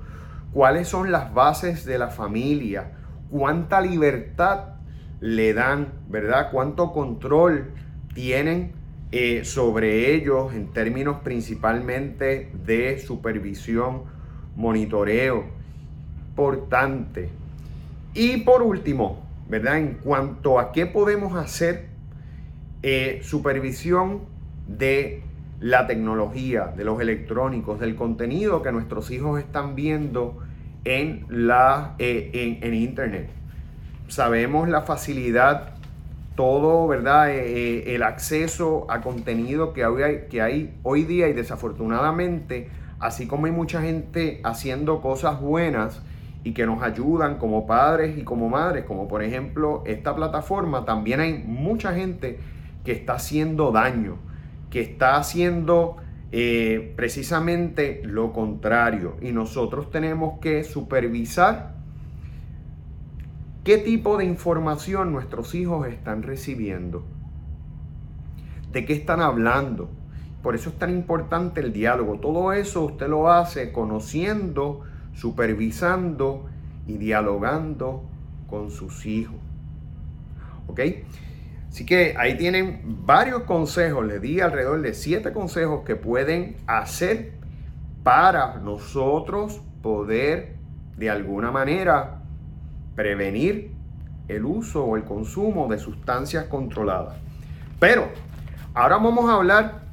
cuáles 0.54 0.88
son 0.88 1.12
las 1.12 1.34
bases 1.34 1.84
de 1.84 1.98
la 1.98 2.08
familia, 2.08 2.94
cuánta 3.30 3.82
libertad 3.82 4.76
le 5.20 5.54
dan, 5.54 5.90
¿verdad? 6.08 6.52
Cuánto 6.54 6.94
control 6.94 7.74
tienen 8.14 8.72
eh, 9.12 9.44
sobre 9.44 10.16
ellos 10.16 10.54
en 10.54 10.72
términos 10.72 11.18
principalmente 11.22 12.54
de 12.64 12.98
supervisión, 12.98 14.04
monitoreo. 14.56 15.44
Importante. 16.30 17.28
Y 18.14 18.38
por 18.38 18.62
último, 18.62 19.22
¿verdad? 19.50 19.80
En 19.80 19.96
cuanto 19.96 20.60
a 20.60 20.72
qué 20.72 20.86
podemos 20.86 21.36
hacer, 21.36 21.89
eh, 22.82 23.20
supervisión 23.24 24.22
de 24.68 25.22
la 25.60 25.88
tecnología, 25.88 26.68
de 26.68 26.86
los 26.86 27.02
electrónicos, 27.02 27.80
del 27.80 27.96
contenido 27.96 28.62
que 28.62 28.72
nuestros 28.72 29.12
hijos 29.12 29.40
están 29.40 29.76
viendo 29.76 30.38
en, 30.86 31.26
la, 31.30 31.96
eh, 32.00 32.60
en, 32.62 32.74
Internet. 32.74 33.30
Sabemos 34.08 34.70
la 34.70 34.84
facilidad, 34.84 35.74
todo, 36.36 36.88
¿verdad? 36.88 37.32
Eh, 37.32 37.96
el 37.96 38.04
acceso 38.04 38.88
a 38.90 39.02
contenido 39.02 39.74
que 39.74 39.84
hay, 39.84 40.28
que 40.30 40.42
hay 40.42 40.74
hoy 40.84 41.04
día 41.04 41.28
y 41.28 41.34
desafortunadamente, 41.34 42.70
así 43.00 43.28
como 43.28 43.46
hay 43.46 43.52
mucha 43.52 43.82
gente 43.82 44.40
haciendo 44.46 45.02
cosas 45.02 45.42
buenas 45.42 46.02
y 46.46 46.54
que 46.54 46.66
nos 46.66 46.82
ayudan 46.82 47.38
como 47.38 47.68
padres 47.68 48.18
y 48.18 48.24
como 48.24 48.48
madres, 48.48 48.86
como 48.86 49.10
por 49.10 49.22
ejemplo 49.22 49.84
esta 49.86 50.16
plataforma, 50.16 50.86
también 50.86 51.20
hay 51.20 51.44
mucha 51.46 51.94
gente 51.94 52.40
que 52.84 52.92
está 52.92 53.14
haciendo 53.14 53.72
daño 53.72 54.18
que 54.70 54.82
está 54.82 55.18
haciendo 55.18 55.98
eh, 56.32 56.94
precisamente 56.96 58.02
lo 58.04 58.32
contrario. 58.34 59.18
Y 59.22 59.32
nosotros 59.32 59.90
tenemos 59.90 60.40
que 60.40 60.64
supervisar 60.64 61.76
qué 63.64 63.78
tipo 63.78 64.18
de 64.18 64.26
información 64.26 65.12
nuestros 65.12 65.56
hijos 65.56 65.88
están 65.88 66.24
recibiendo, 66.24 67.04
de 68.72 68.86
qué 68.86 68.94
están 68.94 69.22
hablando. 69.22 69.90
Por 70.44 70.56
eso 70.56 70.70
es 70.70 70.78
tan 70.78 70.92
importante 70.92 71.62
el 71.62 71.74
diálogo. 71.74 72.20
Todo 72.20 72.54
eso 72.54 72.84
usted 72.84 73.08
lo 73.08 73.32
hace 73.32 73.72
conociendo, 73.74 74.82
supervisando 75.14 76.46
y 76.88 76.98
dialogando 76.98 78.04
con 78.50 78.72
sus 78.72 79.06
hijos. 79.06 79.36
¿Ok? 80.68 80.80
Así 81.70 81.86
que 81.86 82.16
ahí 82.18 82.36
tienen 82.36 82.82
varios 83.06 83.44
consejos, 83.44 84.06
les 84.06 84.22
di 84.22 84.40
alrededor 84.42 84.82
de 84.82 84.94
siete 84.94 85.32
consejos 85.32 85.84
que 85.86 85.96
pueden 85.96 86.58
hacer 86.66 87.34
para 88.04 88.56
nosotros 88.56 89.62
poder 89.82 90.56
de 90.98 91.10
alguna 91.10 91.52
manera 91.52 92.24
prevenir 92.96 93.72
el 94.28 94.46
uso 94.46 94.84
o 94.84 94.98
el 94.98 95.04
consumo 95.04 95.68
de 95.68 95.78
sustancias 95.78 96.46
controladas. 96.46 97.18
Pero 97.80 98.10
ahora 98.74 98.98
vamos 98.98 99.30
a 99.30 99.36
hablar 99.36 99.84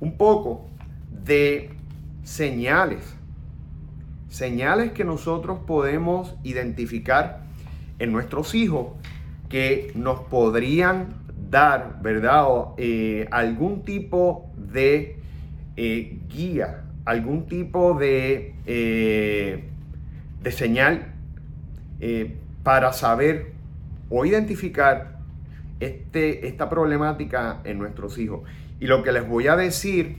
un 0.00 0.16
poco 0.16 0.66
de 1.10 1.70
señales. 2.24 3.14
Señales 4.28 4.92
que 4.92 5.04
nosotros 5.04 5.60
podemos 5.66 6.34
identificar 6.42 7.44
en 7.98 8.12
nuestros 8.12 8.54
hijos 8.54 8.88
que 9.48 9.92
nos 9.94 10.20
podrían 10.20 11.25
dar, 11.50 12.00
¿verdad? 12.02 12.46
Eh, 12.76 13.26
algún 13.30 13.82
tipo 13.82 14.50
de 14.56 15.18
eh, 15.76 16.18
guía, 16.28 16.84
algún 17.04 17.46
tipo 17.46 17.94
de, 17.94 18.54
eh, 18.66 19.64
de 20.42 20.52
señal 20.52 21.12
para 22.62 22.92
saber 22.92 23.52
o 24.10 24.26
identificar 24.26 25.18
este, 25.80 26.46
esta 26.46 26.68
problemática 26.68 27.60
en 27.64 27.78
nuestros 27.78 28.18
hijos. 28.18 28.42
Y 28.80 28.86
lo 28.86 29.02
que 29.02 29.12
les 29.12 29.26
voy 29.26 29.46
a 29.48 29.56
decir 29.56 30.18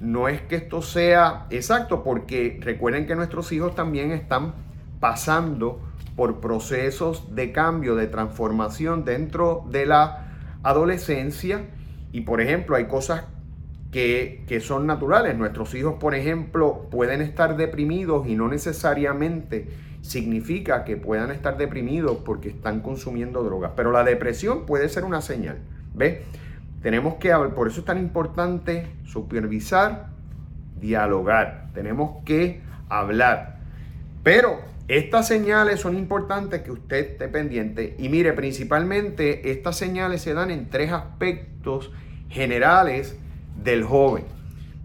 no 0.00 0.28
es 0.28 0.40
que 0.40 0.56
esto 0.56 0.80
sea 0.80 1.46
exacto, 1.50 2.02
porque 2.02 2.58
recuerden 2.62 3.06
que 3.06 3.14
nuestros 3.14 3.52
hijos 3.52 3.74
también 3.74 4.12
están 4.12 4.54
pasando 4.98 5.80
por 6.16 6.40
procesos 6.40 7.34
de 7.34 7.52
cambio, 7.52 7.96
de 7.96 8.06
transformación 8.06 9.04
dentro 9.04 9.64
de 9.70 9.86
la 9.86 10.29
adolescencia 10.62 11.62
y 12.12 12.22
por 12.22 12.40
ejemplo 12.40 12.76
hay 12.76 12.86
cosas 12.86 13.24
que, 13.90 14.60
son 14.62 14.86
naturales. 14.86 15.36
Nuestros 15.36 15.74
hijos, 15.74 15.94
por 15.98 16.14
ejemplo, 16.14 16.86
pueden 16.90 17.20
estar 17.20 17.56
deprimidos 17.56 18.26
y 18.28 18.36
no 18.36 18.48
necesariamente 18.48 19.68
significa 20.02 20.84
que 20.84 20.96
puedan 20.96 21.30
estar 21.30 21.56
deprimidos 21.56 22.18
porque 22.24 22.48
están 22.50 22.80
consumiendo 22.80 23.42
drogas. 23.42 23.72
Pero 23.76 23.92
la 23.92 24.04
depresión 24.04 24.66
puede 24.66 24.88
ser 24.88 25.04
una 25.04 25.20
señal. 25.20 25.58
¿Ves? 25.94 26.20
Tenemos 26.82 27.16
que, 27.16 27.34
por 27.54 27.68
eso 27.68 27.80
es 27.80 27.86
tan 27.86 27.98
importante 27.98 28.86
supervisar, 29.04 30.08
dialogar. 30.80 31.68
Tenemos 31.74 32.24
que 32.24 32.62
hablar. 32.88 33.58
Pero 34.22 34.60
estas 34.90 35.28
señales 35.28 35.78
son 35.78 35.96
importantes 35.96 36.62
que 36.62 36.72
usted 36.72 37.12
esté 37.12 37.28
pendiente 37.28 37.94
y 37.96 38.08
mire, 38.08 38.32
principalmente 38.32 39.52
estas 39.52 39.76
señales 39.76 40.20
se 40.20 40.34
dan 40.34 40.50
en 40.50 40.68
tres 40.68 40.90
aspectos 40.90 41.92
generales 42.28 43.16
del 43.62 43.84
joven. 43.84 44.24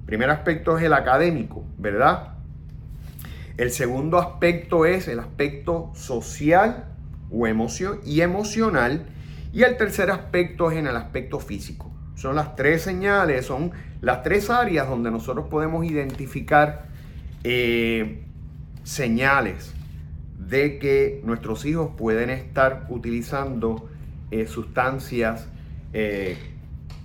El 0.02 0.06
primer 0.06 0.30
aspecto 0.30 0.78
es 0.78 0.84
el 0.84 0.94
académico, 0.94 1.66
¿verdad? 1.80 2.36
El 3.58 3.72
segundo 3.72 4.20
aspecto 4.20 4.86
es 4.86 5.08
el 5.08 5.20
aspecto 5.20 5.92
social 5.96 6.86
o 7.32 7.48
y 8.06 8.22
emocional. 8.22 9.08
Y 9.54 9.64
el 9.64 9.76
tercer 9.76 10.12
aspecto 10.12 10.70
es 10.70 10.78
en 10.78 10.86
el 10.86 10.98
aspecto 10.98 11.40
físico. 11.40 11.92
Son 12.14 12.36
las 12.36 12.56
tres 12.56 12.84
señales, 12.84 13.48
son 13.48 13.72
las 14.02 14.22
tres 14.22 14.52
áreas 14.52 14.88
donde 14.88 15.10
nosotros 15.10 15.48
podemos 15.50 15.84
identificar 15.84 16.90
eh, 17.44 18.24
señales 18.84 19.75
de 20.48 20.80
que 20.80 21.22
nuestros 21.24 21.66
hijos 21.66 21.92
pueden 21.98 22.30
estar 22.30 22.86
utilizando 22.90 23.90
eh, 24.32 24.48
sustancias 24.48 25.48
eh, 25.94 26.38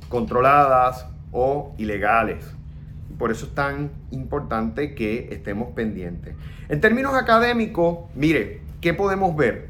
controladas 0.09 1.07
o 1.33 1.75
ilegales. 1.79 2.45
Por 3.19 3.31
eso 3.31 3.47
es 3.47 3.55
tan 3.55 3.91
importante 4.11 4.95
que 4.95 5.29
estemos 5.31 5.69
pendientes. 5.75 6.35
En 6.69 6.81
términos 6.81 7.15
académicos, 7.15 8.11
mire, 8.15 8.63
¿qué 8.81 8.95
podemos 8.95 9.37
ver? 9.37 9.69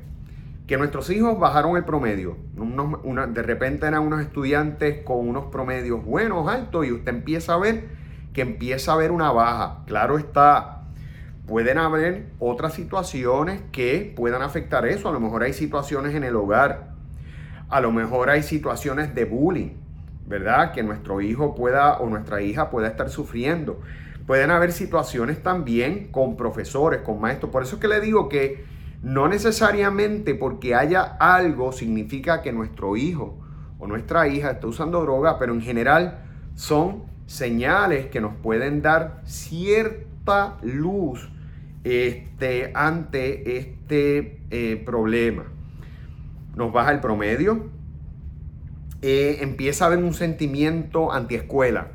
Que 0.66 0.76
nuestros 0.76 1.10
hijos 1.10 1.38
bajaron 1.38 1.76
el 1.76 1.84
promedio. 1.84 2.36
de 2.54 3.42
repente 3.42 3.86
eran 3.86 4.02
unos 4.02 4.20
estudiantes 4.20 5.02
con 5.04 5.28
unos 5.28 5.46
promedios 5.46 6.04
buenos, 6.04 6.48
altos, 6.48 6.86
y 6.86 6.92
usted 6.92 7.12
empieza 7.12 7.54
a 7.54 7.58
ver 7.58 7.88
que 8.32 8.42
empieza 8.42 8.92
a 8.92 8.94
haber 8.94 9.10
una 9.10 9.32
baja. 9.32 9.82
Claro 9.86 10.18
está, 10.18 10.79
pueden 11.50 11.78
haber 11.78 12.26
otras 12.38 12.74
situaciones 12.74 13.60
que 13.72 14.12
puedan 14.14 14.40
afectar 14.40 14.86
eso. 14.86 15.08
A 15.08 15.12
lo 15.12 15.18
mejor 15.18 15.42
hay 15.42 15.52
situaciones 15.52 16.14
en 16.14 16.22
el 16.22 16.36
hogar. 16.36 16.92
A 17.68 17.80
lo 17.80 17.90
mejor 17.90 18.30
hay 18.30 18.44
situaciones 18.44 19.16
de 19.16 19.24
bullying, 19.24 19.72
¿verdad? 20.28 20.70
Que 20.70 20.84
nuestro 20.84 21.20
hijo 21.20 21.56
pueda 21.56 21.98
o 21.98 22.08
nuestra 22.08 22.40
hija 22.40 22.70
pueda 22.70 22.86
estar 22.86 23.10
sufriendo. 23.10 23.80
Pueden 24.28 24.52
haber 24.52 24.70
situaciones 24.70 25.42
también 25.42 26.12
con 26.12 26.36
profesores, 26.36 27.00
con 27.00 27.20
maestros. 27.20 27.50
Por 27.50 27.64
eso 27.64 27.74
es 27.74 27.80
que 27.80 27.88
le 27.88 28.00
digo 28.00 28.28
que 28.28 28.64
no 29.02 29.26
necesariamente 29.26 30.36
porque 30.36 30.76
haya 30.76 31.02
algo 31.02 31.72
significa 31.72 32.42
que 32.42 32.52
nuestro 32.52 32.96
hijo 32.96 33.36
o 33.80 33.88
nuestra 33.88 34.28
hija 34.28 34.52
esté 34.52 34.68
usando 34.68 35.00
droga, 35.00 35.40
pero 35.40 35.52
en 35.52 35.62
general 35.62 36.22
son 36.54 37.06
señales 37.26 38.06
que 38.06 38.20
nos 38.20 38.36
pueden 38.36 38.82
dar 38.82 39.20
cierta 39.24 40.58
luz 40.62 41.28
este, 41.84 42.72
ante 42.74 43.58
este 43.58 44.40
eh, 44.50 44.82
problema. 44.84 45.44
Nos 46.54 46.72
baja 46.72 46.92
el 46.92 47.00
promedio, 47.00 47.70
eh, 49.02 49.38
empieza 49.40 49.84
a 49.84 49.86
haber 49.88 50.00
un 50.00 50.14
sentimiento 50.14 51.12
antiescuela. 51.12 51.92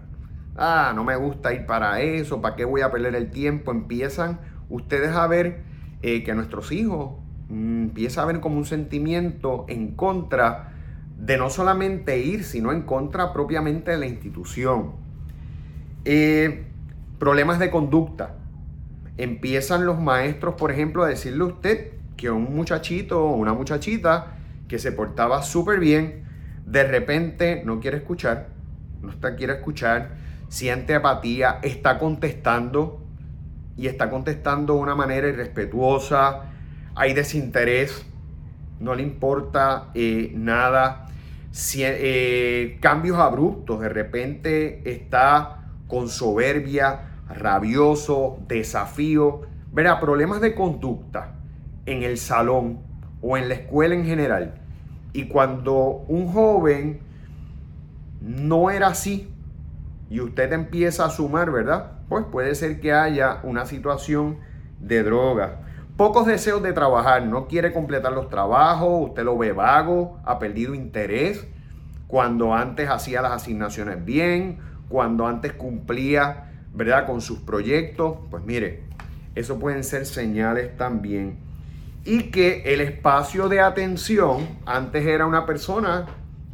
Ah, 0.57 0.93
no 0.95 1.03
me 1.03 1.15
gusta 1.15 1.53
ir 1.53 1.65
para 1.65 2.01
eso, 2.01 2.41
¿para 2.41 2.55
qué 2.55 2.65
voy 2.65 2.81
a 2.81 2.91
perder 2.91 3.15
el 3.15 3.29
tiempo? 3.29 3.71
Empiezan 3.71 4.39
ustedes 4.69 5.11
a 5.11 5.27
ver 5.27 5.63
eh, 6.01 6.23
que 6.23 6.33
nuestros 6.33 6.71
hijos 6.71 7.19
mm, 7.49 7.83
empieza 7.83 8.21
a 8.21 8.23
haber 8.23 8.39
como 8.39 8.57
un 8.57 8.65
sentimiento 8.65 9.65
en 9.67 9.95
contra 9.95 10.71
de 11.19 11.37
no 11.37 11.49
solamente 11.49 12.19
ir, 12.19 12.43
sino 12.43 12.71
en 12.71 12.81
contra 12.83 13.33
propiamente 13.33 13.91
de 13.91 13.97
la 13.97 14.05
institución. 14.05 14.93
problemas 17.19 17.59
de 17.59 17.71
conducta 17.71 18.35
empiezan 19.17 19.85
los 19.85 19.99
maestros, 19.99 20.55
por 20.55 20.71
ejemplo, 20.71 21.03
a 21.03 21.07
decirle 21.07 21.43
a 21.43 21.47
usted 21.47 21.91
que 22.17 22.29
un 22.29 22.55
muchachito 22.55 23.25
o 23.25 23.35
una 23.35 23.53
muchachita 23.53 24.37
que 24.67 24.79
se 24.79 24.91
portaba 24.91 25.43
súper 25.43 25.79
bien, 25.79 26.25
de 26.65 26.83
repente 26.83 27.61
no 27.65 27.79
quiere 27.79 27.97
escuchar, 27.97 28.49
no 29.01 29.11
está, 29.11 29.35
quiere 29.35 29.53
escuchar, 29.53 30.15
siente 30.47 30.95
apatía, 30.95 31.59
está 31.61 31.99
contestando 31.99 33.01
y 33.77 33.87
está 33.87 34.09
contestando 34.09 34.75
de 34.75 34.79
una 34.79 34.95
manera 34.95 35.27
irrespetuosa, 35.27 36.51
hay 36.95 37.13
desinterés, 37.13 38.05
no 38.79 38.95
le 38.95 39.03
importa 39.03 39.89
eh, 39.93 40.31
nada, 40.33 41.07
eh, 41.77 42.77
cambios 42.81 43.17
abruptos, 43.17 43.81
de 43.81 43.89
repente 43.89 44.81
está 44.89 45.71
con 45.87 46.09
soberbia, 46.09 47.14
rabioso, 47.29 48.39
desafío, 48.47 49.41
verá, 49.71 49.99
problemas 49.99 50.41
de 50.41 50.55
conducta 50.55 51.35
en 51.85 52.03
el 52.03 52.17
salón 52.17 52.79
o 53.21 53.37
en 53.37 53.49
la 53.49 53.55
escuela 53.55 53.95
en 53.95 54.05
general. 54.05 54.55
Y 55.13 55.27
cuando 55.27 56.03
un 56.07 56.31
joven 56.31 56.99
no 58.21 58.69
era 58.69 58.87
así 58.87 59.31
y 60.09 60.19
usted 60.19 60.51
empieza 60.53 61.05
a 61.05 61.09
sumar, 61.09 61.51
¿verdad? 61.51 61.91
Pues 62.09 62.25
puede 62.25 62.55
ser 62.55 62.79
que 62.79 62.93
haya 62.93 63.39
una 63.43 63.65
situación 63.65 64.37
de 64.79 65.03
droga. 65.03 65.61
Pocos 65.97 66.25
deseos 66.25 66.61
de 66.61 66.73
trabajar, 66.73 67.25
no 67.25 67.47
quiere 67.47 67.71
completar 67.71 68.11
los 68.11 68.29
trabajos, 68.29 69.09
usted 69.09 69.23
lo 69.23 69.37
ve 69.37 69.53
vago, 69.53 70.19
ha 70.25 70.39
perdido 70.39 70.75
interés 70.75 71.47
cuando 72.07 72.53
antes 72.53 72.89
hacía 72.89 73.21
las 73.21 73.31
asignaciones 73.31 74.03
bien, 74.03 74.59
cuando 74.89 75.25
antes 75.25 75.53
cumplía, 75.53 76.51
¿verdad? 76.75 77.05
Con 77.07 77.21
sus 77.21 77.39
proyectos. 77.39 78.17
Pues 78.29 78.43
mire, 78.43 78.83
eso 79.33 79.59
pueden 79.59 79.83
ser 79.83 80.05
señales 80.05 80.77
también 80.77 81.45
y 82.05 82.29
que 82.29 82.61
el 82.65 82.81
espacio 82.81 83.49
de 83.49 83.59
atención 83.59 84.47
antes 84.65 85.05
era 85.05 85.25
una 85.25 85.47
persona 85.47 86.05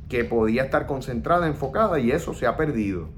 que 0.07 0.23
podía 0.23 0.63
estar 0.63 0.87
concentrada, 0.87 1.45
enfocada 1.45 1.99
y 1.99 2.11
eso 2.11 2.33
se 2.33 2.47
ha 2.47 2.55
perdido. 2.55 3.09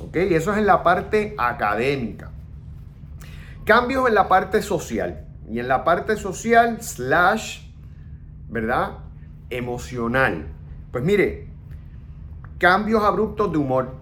¿Ok? 0.00 0.16
Eso 0.16 0.52
es 0.52 0.58
en 0.58 0.66
la 0.66 0.82
parte 0.82 1.34
académica. 1.38 2.30
Cambios 3.64 4.08
en 4.08 4.14
la 4.14 4.28
parte 4.28 4.60
social. 4.60 5.24
Y 5.48 5.60
en 5.60 5.68
la 5.68 5.84
parte 5.84 6.16
social 6.16 6.82
slash, 6.82 7.62
¿verdad? 8.48 8.98
Emocional. 9.50 10.46
Pues 10.90 11.04
mire, 11.04 11.48
cambios 12.58 13.04
abruptos 13.04 13.52
de 13.52 13.58
humor. 13.58 13.94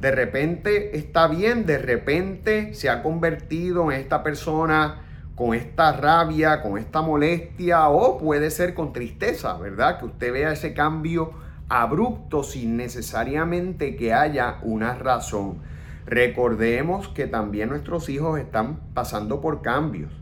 De 0.00 0.10
repente 0.10 0.96
está 0.96 1.28
bien, 1.28 1.66
de 1.66 1.76
repente 1.76 2.72
se 2.74 2.88
ha 2.88 3.02
convertido 3.02 3.92
en 3.92 4.00
esta 4.00 4.22
persona 4.22 5.02
con 5.34 5.54
esta 5.54 5.92
rabia, 5.92 6.62
con 6.62 6.78
esta 6.78 7.02
molestia 7.02 7.88
o 7.88 8.18
puede 8.18 8.50
ser 8.50 8.72
con 8.72 8.94
tristeza, 8.94 9.58
¿verdad? 9.58 9.98
Que 9.98 10.06
usted 10.06 10.32
vea 10.32 10.52
ese 10.52 10.72
cambio 10.72 11.32
abrupto 11.68 12.42
sin 12.42 12.76
necesariamente 12.76 13.94
que 13.96 14.14
haya 14.14 14.58
una 14.62 14.94
razón. 14.94 15.58
Recordemos 16.06 17.08
que 17.08 17.26
también 17.26 17.68
nuestros 17.68 18.08
hijos 18.08 18.40
están 18.40 18.80
pasando 18.94 19.42
por 19.42 19.60
cambios. 19.60 20.12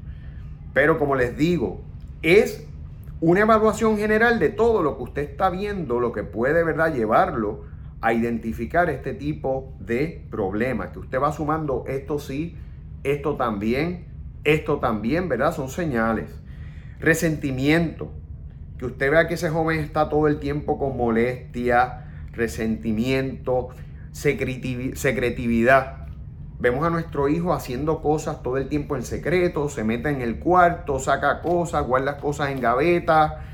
Pero 0.75 0.99
como 0.99 1.14
les 1.14 1.37
digo, 1.37 1.81
es 2.23 2.67
una 3.21 3.41
evaluación 3.41 3.97
general 3.97 4.41
de 4.41 4.49
todo 4.49 4.83
lo 4.83 4.97
que 4.97 5.05
usted 5.05 5.23
está 5.23 5.51
viendo, 5.51 6.01
lo 6.01 6.12
que 6.12 6.25
puede, 6.25 6.64
¿verdad?, 6.64 6.93
llevarlo 6.93 7.78
a 8.00 8.12
identificar 8.12 8.88
este 8.90 9.14
tipo 9.14 9.74
de 9.80 10.24
problemas, 10.30 10.90
que 10.90 11.00
usted 11.00 11.20
va 11.20 11.32
sumando 11.32 11.84
esto 11.88 12.18
sí, 12.18 12.56
esto 13.02 13.37
también, 13.37 14.06
esto 14.44 14.78
también, 14.78 15.28
¿verdad? 15.28 15.54
Son 15.54 15.68
señales. 15.68 16.40
Resentimiento. 17.00 18.12
Que 18.78 18.87
usted 18.87 19.11
vea 19.11 19.26
que 19.26 19.34
ese 19.34 19.50
joven 19.50 19.80
está 19.80 20.08
todo 20.08 20.28
el 20.28 20.38
tiempo 20.38 20.78
con 20.78 20.96
molestia, 20.96 22.06
resentimiento, 22.32 23.70
secretividad. 24.12 26.06
Vemos 26.61 26.84
a 26.84 26.90
nuestro 26.90 27.28
hijo 27.28 27.52
haciendo 27.52 28.00
cosas 28.02 28.42
todo 28.42 28.56
el 28.56 28.68
tiempo 28.68 28.96
en 28.96 29.02
secreto, 29.02 29.68
se 29.68 29.84
mete 29.84 30.08
en 30.11 30.22
el 30.22 30.38
cuarto, 30.38 30.98
saca 30.98 31.40
cosas, 31.40 31.87
guarda 31.87 32.18
cosas 32.18 32.50
en 32.50 32.61
gaveta, 32.61 33.44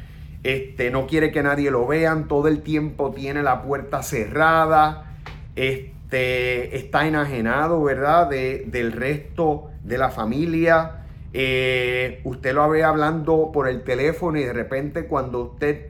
este, 0.44 0.90
no 0.90 1.06
quiere 1.06 1.32
que 1.32 1.42
nadie 1.42 1.70
lo 1.70 1.86
vean, 1.86 2.28
todo 2.28 2.48
el 2.48 2.60
tiempo 2.60 3.10
tiene 3.12 3.42
la 3.42 3.62
puerta 3.62 4.02
cerrada, 4.02 5.16
este, 5.56 6.76
está 6.76 7.08
enajenado, 7.08 7.82
¿verdad? 7.82 8.28
De, 8.28 8.64
del 8.66 8.92
resto 8.92 9.70
de 9.82 9.96
la 9.96 10.10
familia. 10.10 11.06
Eh, 11.32 12.20
usted 12.24 12.54
lo 12.54 12.68
ve 12.68 12.84
hablando 12.84 13.50
por 13.52 13.68
el 13.68 13.82
teléfono 13.82 14.38
y 14.38 14.44
de 14.44 14.52
repente 14.52 15.06
cuando 15.06 15.40
usted 15.40 15.88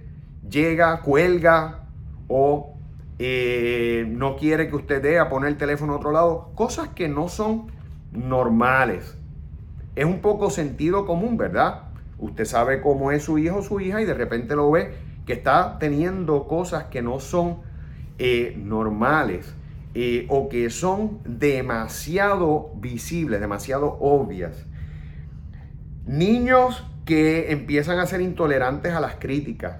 llega, 0.48 1.00
cuelga 1.02 1.88
o 2.28 2.74
eh, 3.18 4.06
no 4.08 4.36
quiere 4.36 4.68
que 4.68 4.76
usted 4.76 5.02
dé 5.02 5.18
a 5.18 5.28
poner 5.28 5.50
el 5.50 5.56
teléfono 5.56 5.94
a 5.94 5.96
otro 5.96 6.12
lado. 6.12 6.52
Cosas 6.54 6.90
que 6.90 7.08
no 7.08 7.28
son 7.28 7.72
normales. 8.12 9.16
Es 9.96 10.04
un 10.04 10.20
poco 10.20 10.48
sentido 10.50 11.06
común, 11.06 11.36
¿verdad? 11.36 11.82
Usted 12.18 12.44
sabe 12.44 12.81
cómo 12.81 13.11
es 13.11 13.24
su 13.24 13.38
hijo 13.38 13.59
o 13.59 13.62
su 13.62 13.81
hija 13.81 14.00
y 14.00 14.05
de 14.05 14.14
repente 14.14 14.57
lo 14.57 14.70
ve 14.70 14.94
que 15.27 15.33
está 15.33 15.79
teniendo 15.79 16.46
cosas 16.46 16.85
que 16.85 17.03
no 17.03 17.20
son 17.20 17.59
eh, 18.18 18.55
normales. 18.57 19.55
Eh, 19.96 20.27
o 20.29 20.48
que 20.48 20.70
son 20.70 21.20
demasiado 21.24 22.72
visibles, 22.74 23.38
demasiado 23.38 23.96
obvias. 24.00 24.66
Niños 26.05 26.85
que 27.05 27.53
empiezan 27.53 28.00
a 28.00 28.07
ser 28.07 28.20
intolerantes 28.20 28.92
a 28.92 28.98
las 28.98 29.14
críticas, 29.14 29.79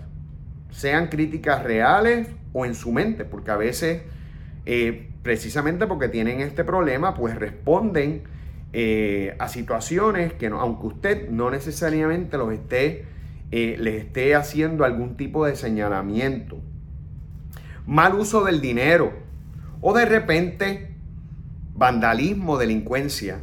sean 0.71 1.09
críticas 1.09 1.65
reales 1.65 2.29
o 2.53 2.65
en 2.65 2.77
su 2.77 2.93
mente, 2.93 3.25
porque 3.25 3.51
a 3.51 3.57
veces, 3.57 4.03
eh, 4.67 5.11
precisamente 5.25 5.89
porque 5.89 6.09
tienen 6.09 6.41
este 6.41 6.63
problema, 6.63 7.15
pues 7.15 7.35
responden 7.35 8.23
eh, 8.77 9.37
a 9.39 9.47
situaciones 9.49 10.33
que, 10.33 10.49
aunque 10.49 10.87
usted 10.87 11.31
no 11.31 11.49
necesariamente 11.51 12.37
los 12.37 12.53
esté, 12.53 13.07
les 13.53 14.03
esté 14.03 14.35
haciendo 14.35 14.85
algún 14.85 15.17
tipo 15.17 15.47
de 15.47 15.55
señalamiento. 15.55 16.59
Mal 17.87 18.15
uso 18.15 18.45
del 18.45 18.61
dinero. 18.61 19.13
O 19.81 19.95
de 19.95 20.07
repente, 20.07 20.97
vandalismo, 21.75 22.59
delincuencia, 22.59 23.43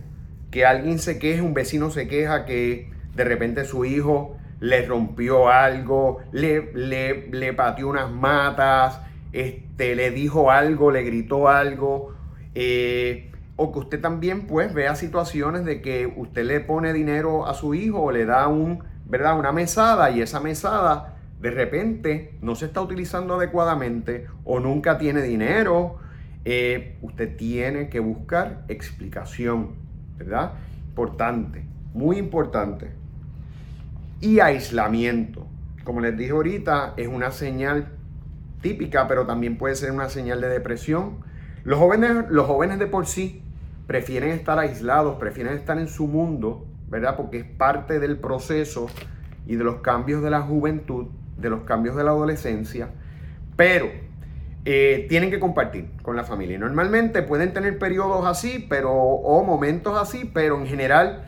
que 0.51 0.65
alguien 0.65 0.99
se 0.99 1.17
queje, 1.17 1.41
un 1.41 1.53
vecino 1.53 1.91
se 1.91 2.09
queja 2.09 2.45
que 2.45 2.89
de 3.15 3.23
repente 3.23 3.63
su 3.63 3.85
hijo 3.85 4.37
le 4.59 4.85
rompió 4.85 5.49
algo, 5.49 6.19
le, 6.31 6.71
le, 6.73 7.53
pateó 7.53 7.87
unas 7.87 8.11
matas, 8.11 8.99
este, 9.31 9.95
le 9.95 10.11
dijo 10.11 10.51
algo, 10.51 10.91
le 10.91 11.03
gritó 11.03 11.47
algo. 11.47 12.13
Eh, 12.53 13.30
o 13.55 13.71
que 13.71 13.79
usted 13.79 14.01
también 14.01 14.47
pues 14.47 14.73
vea 14.73 14.95
situaciones 14.95 15.65
de 15.65 15.81
que 15.81 16.11
usted 16.15 16.45
le 16.45 16.59
pone 16.59 16.93
dinero 16.93 17.45
a 17.45 17.53
su 17.53 17.73
hijo 17.73 18.01
o 18.01 18.11
le 18.11 18.25
da 18.25 18.47
un, 18.47 18.83
¿verdad? 19.05 19.37
una 19.37 19.51
mesada 19.51 20.09
y 20.11 20.21
esa 20.21 20.39
mesada 20.39 21.17
de 21.39 21.51
repente 21.51 22.37
no 22.41 22.55
se 22.55 22.65
está 22.65 22.81
utilizando 22.81 23.35
adecuadamente 23.35 24.27
o 24.43 24.59
nunca 24.59 24.97
tiene 24.97 25.21
dinero 25.21 25.99
eh, 26.43 26.97
usted 27.01 27.35
tiene 27.35 27.89
que 27.89 27.99
buscar 27.99 28.63
explicación, 28.67 29.75
¿verdad? 30.17 30.53
Importante, 30.87 31.65
muy 31.93 32.17
importante. 32.17 32.91
Y 34.19 34.39
aislamiento. 34.39 35.47
Como 35.83 36.01
les 36.01 36.17
dije 36.17 36.31
ahorita, 36.31 36.93
es 36.97 37.07
una 37.07 37.31
señal 37.31 37.89
típica, 38.61 39.07
pero 39.07 39.25
también 39.25 39.57
puede 39.57 39.75
ser 39.75 39.91
una 39.91 40.09
señal 40.09 40.41
de 40.41 40.49
depresión. 40.49 41.19
Los 41.63 41.80
jóvenes, 41.80 42.26
los 42.30 42.47
jóvenes 42.47 42.80
de 42.80 42.88
por 42.88 43.06
sí 43.06 43.43
prefieren 43.88 44.30
estar 44.32 44.58
aislados, 44.58 45.17
prefieren 45.17 45.54
estar 45.54 45.78
en 45.78 45.88
su 45.88 46.08
mundo, 46.08 46.65
¿verdad? 46.89 47.15
Porque 47.15 47.39
es 47.39 47.45
parte 47.45 48.00
del 48.00 48.17
proceso 48.17 48.88
y 49.45 49.56
de 49.56 49.63
los 49.63 49.82
cambios 49.82 50.24
de 50.24 50.30
la 50.30 50.41
juventud, 50.41 51.08
de 51.38 51.50
los 51.50 51.63
cambios 51.63 51.95
de 51.95 52.04
la 52.04 52.12
adolescencia. 52.12 52.89
Pero 53.56 53.88
eh, 54.63 55.08
tienen 55.10 55.32
que 55.32 55.39
compartir 55.39 55.89
con 56.04 56.15
la 56.15 56.24
familia. 56.24 56.58
Normalmente 56.58 57.21
pueden 57.24 57.54
tener 57.54 57.80
periodos 57.80 58.26
así, 58.26 58.65
pero 58.69 58.93
o 58.93 59.43
momentos 59.43 59.97
así, 60.00 60.30
pero 60.32 60.60
en 60.60 60.67
general 60.67 61.26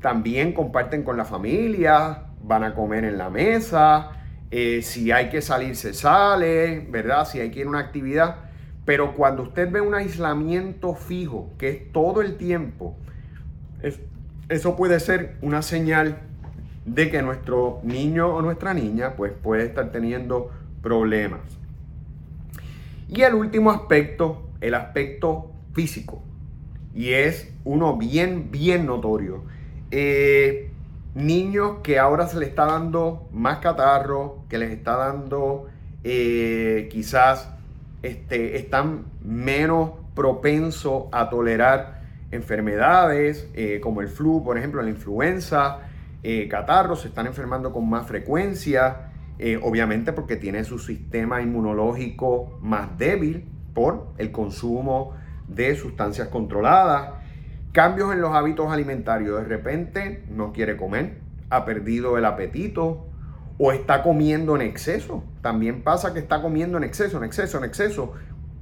también 0.00 0.52
comparten 0.52 1.02
con 1.02 1.16
la 1.16 1.24
familia, 1.24 2.24
van 2.42 2.64
a 2.64 2.74
comer 2.74 3.04
en 3.04 3.18
la 3.18 3.30
mesa, 3.30 4.10
eh, 4.50 4.80
si 4.82 5.12
hay 5.12 5.28
que 5.28 5.42
salir 5.42 5.76
se 5.76 5.94
sale, 5.94 6.86
¿verdad? 6.90 7.26
Si 7.26 7.40
hay 7.40 7.50
que 7.50 7.60
ir 7.60 7.66
a 7.66 7.70
una 7.70 7.80
actividad. 7.80 8.47
Pero 8.88 9.12
cuando 9.12 9.42
usted 9.42 9.70
ve 9.70 9.82
un 9.82 9.94
aislamiento 9.94 10.94
fijo, 10.94 11.50
que 11.58 11.68
es 11.68 11.92
todo 11.92 12.22
el 12.22 12.38
tiempo, 12.38 12.96
eso 14.48 14.76
puede 14.76 14.98
ser 14.98 15.36
una 15.42 15.60
señal 15.60 16.20
de 16.86 17.10
que 17.10 17.20
nuestro 17.20 17.80
niño 17.82 18.34
o 18.34 18.40
nuestra 18.40 18.72
niña 18.72 19.12
pues 19.14 19.34
puede 19.34 19.66
estar 19.66 19.92
teniendo 19.92 20.50
problemas. 20.80 21.42
Y 23.08 23.20
el 23.20 23.34
último 23.34 23.72
aspecto, 23.72 24.48
el 24.62 24.72
aspecto 24.72 25.52
físico. 25.74 26.22
y 26.94 27.10
es 27.10 27.52
uno 27.64 27.98
bien, 27.98 28.50
bien 28.50 28.86
notorio. 28.86 29.44
Eh, 29.90 30.70
niños 31.14 31.80
que 31.82 31.98
ahora 31.98 32.26
se 32.26 32.38
les 32.38 32.48
está 32.48 32.64
dando 32.64 33.28
más 33.32 33.58
catarro, 33.58 34.44
que 34.48 34.56
les 34.56 34.70
está 34.70 34.96
dando 34.96 35.66
eh, 36.04 36.88
quizás 36.90 37.57
este, 38.02 38.56
están 38.56 39.06
menos 39.22 39.92
propensos 40.14 41.04
a 41.12 41.30
tolerar 41.30 42.02
enfermedades 42.30 43.48
eh, 43.54 43.80
como 43.80 44.00
el 44.00 44.08
flu, 44.08 44.42
por 44.44 44.58
ejemplo, 44.58 44.82
la 44.82 44.90
influenza, 44.90 45.80
catarros, 46.50 47.02
se 47.02 47.08
están 47.08 47.26
enfermando 47.26 47.72
con 47.72 47.88
más 47.88 48.06
frecuencia, 48.06 49.12
obviamente 49.62 50.12
porque 50.12 50.36
tiene 50.36 50.62
su 50.64 50.78
sistema 50.78 51.40
inmunológico 51.40 52.58
más 52.60 52.98
débil 52.98 53.48
por 53.72 54.08
el 54.18 54.30
consumo 54.30 55.14
de 55.48 55.74
sustancias 55.76 56.28
controladas, 56.28 57.12
cambios 57.72 58.12
en 58.12 58.20
los 58.20 58.34
hábitos 58.34 58.70
alimentarios. 58.70 59.40
De 59.40 59.48
repente 59.48 60.24
no 60.28 60.52
quiere 60.52 60.76
comer, 60.76 61.18
ha 61.50 61.64
perdido 61.64 62.18
el 62.18 62.24
apetito 62.24 63.07
o 63.58 63.72
está 63.72 64.02
comiendo 64.02 64.54
en 64.56 64.62
exceso. 64.62 65.24
También 65.42 65.82
pasa 65.82 66.14
que 66.14 66.20
está 66.20 66.40
comiendo 66.40 66.78
en 66.78 66.84
exceso, 66.84 67.18
en 67.18 67.24
exceso, 67.24 67.58
en 67.58 67.64
exceso, 67.64 68.12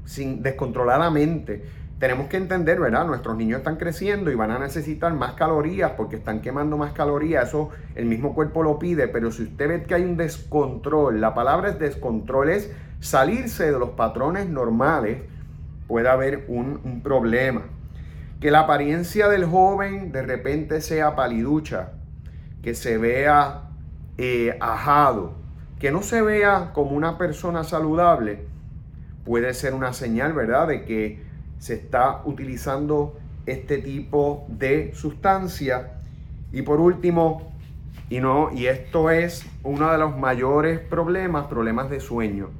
sin 0.04 0.42
descontroladamente. 0.42 1.64
Tenemos 1.98 2.28
que 2.28 2.36
entender, 2.36 2.80
¿verdad? 2.80 3.06
Nuestros 3.06 3.36
niños 3.36 3.58
están 3.58 3.76
creciendo 3.76 4.30
y 4.30 4.34
van 4.34 4.50
a 4.50 4.58
necesitar 4.58 5.14
más 5.14 5.32
calorías 5.32 5.92
porque 5.92 6.16
están 6.16 6.40
quemando 6.40 6.76
más 6.76 6.92
calorías. 6.92 7.48
Eso 7.48 7.70
el 7.94 8.06
mismo 8.06 8.34
cuerpo 8.34 8.62
lo 8.62 8.78
pide, 8.78 9.08
pero 9.08 9.30
si 9.30 9.44
usted 9.44 9.68
ve 9.68 9.82
que 9.84 9.94
hay 9.94 10.02
un 10.02 10.16
descontrol, 10.16 11.20
la 11.20 11.34
palabra 11.34 11.70
es 11.70 11.78
descontrol, 11.78 12.50
es 12.50 12.70
salirse 13.00 13.70
de 13.70 13.78
los 13.78 13.90
patrones 13.90 14.48
normales 14.48 15.18
puede 15.86 16.08
haber 16.08 16.44
un, 16.48 17.00
problema. 17.02 17.62
Que 18.40 18.50
la 18.50 18.60
apariencia 18.60 19.28
del 19.28 19.46
joven 19.46 20.12
de 20.12 20.22
repente 20.22 20.80
sea 20.80 21.16
paliducha, 21.16 21.92
que 22.62 22.74
se 22.74 22.98
vea 22.98 23.65
eh, 24.18 24.56
ajado, 24.60 25.34
que 25.78 25.90
no 25.90 26.02
se 26.02 26.22
vea 26.22 26.72
como 26.72 26.92
una 26.92 27.18
persona 27.18 27.64
saludable, 27.64 28.46
puede 29.24 29.54
ser 29.54 29.74
una 29.74 29.92
señal, 29.92 30.32
¿verdad?, 30.32 30.68
de 30.68 30.84
que 30.84 31.22
se 31.58 31.74
está 31.74 32.22
utilizando 32.24 33.18
este 33.46 33.78
tipo 33.78 34.46
de 34.48 34.92
sustancia. 34.94 35.92
Y 36.52 36.62
por 36.62 36.80
último, 36.80 37.52
y 38.08 38.20
no, 38.20 38.50
y 38.52 38.66
esto 38.66 39.10
es 39.10 39.46
uno 39.62 39.90
de 39.90 39.98
los 39.98 40.16
mayores 40.16 40.80
problemas, 40.80 41.46
problemas 41.46 41.90
de 41.90 42.00
sueño 42.00 42.50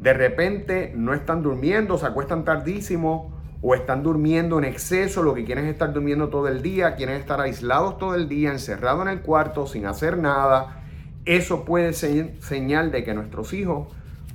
de 0.00 0.14
repente 0.14 0.92
no 0.96 1.12
están 1.12 1.42
durmiendo, 1.42 1.98
se 1.98 2.06
acuestan 2.06 2.44
tardísimo 2.44 3.32
o 3.62 3.74
están 3.74 4.02
durmiendo 4.02 4.58
en 4.58 4.64
exceso, 4.64 5.22
lo 5.22 5.34
que 5.34 5.44
quieren 5.44 5.66
es 5.66 5.72
estar 5.72 5.92
durmiendo 5.92 6.28
todo 6.28 6.48
el 6.48 6.62
día, 6.62 6.94
quieren 6.94 7.16
estar 7.16 7.40
aislados 7.40 7.98
todo 7.98 8.14
el 8.14 8.28
día, 8.28 8.52
encerrados 8.52 9.02
en 9.02 9.08
el 9.08 9.20
cuarto 9.20 9.66
sin 9.66 9.86
hacer 9.86 10.16
nada. 10.16 10.82
Eso 11.26 11.64
puede 11.64 11.92
ser 11.92 12.36
señal 12.40 12.90
de 12.90 13.04
que 13.04 13.12
nuestros 13.12 13.52
hijos 13.52 13.88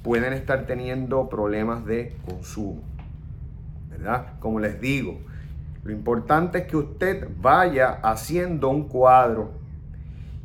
pueden 0.04 0.34
estar 0.34 0.68
teniendo 0.68 1.28
problemas 1.30 1.86
de 1.86 2.16
consumo. 2.26 2.84
¿Verdad? 3.90 4.34
Como 4.40 4.60
les 4.60 4.80
digo, 4.80 5.20
lo 5.84 5.92
importante 5.92 6.60
es 6.60 6.64
que 6.66 6.78
usted 6.78 7.28
vaya 7.42 8.00
haciendo 8.04 8.70
un 8.70 8.88
cuadro. 8.88 9.52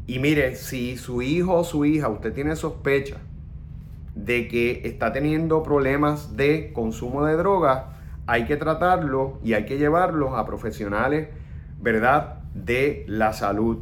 Y 0.06 0.18
mire, 0.18 0.56
si 0.56 0.96
su 0.96 1.20
hijo 1.20 1.54
o 1.54 1.64
su 1.64 1.84
hija, 1.84 2.08
usted 2.08 2.32
tiene 2.32 2.56
sospecha 2.56 3.18
de 4.14 4.48
que 4.48 4.82
está 4.84 5.12
teniendo 5.12 5.62
problemas 5.62 6.36
de 6.36 6.72
consumo 6.72 7.24
de 7.24 7.36
drogas, 7.36 7.84
hay 8.26 8.44
que 8.46 8.56
tratarlo 8.56 9.38
y 9.42 9.54
hay 9.54 9.66
que 9.66 9.78
llevarlos 9.78 10.34
a 10.34 10.44
profesionales, 10.46 11.28
¿verdad?, 11.80 12.40
de 12.54 13.04
la 13.08 13.32
salud. 13.32 13.78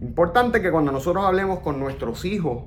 Importante 0.00 0.60
que 0.60 0.70
cuando 0.70 0.92
nosotros 0.92 1.24
hablemos 1.24 1.60
con 1.60 1.78
nuestros 1.78 2.24
hijos, 2.24 2.64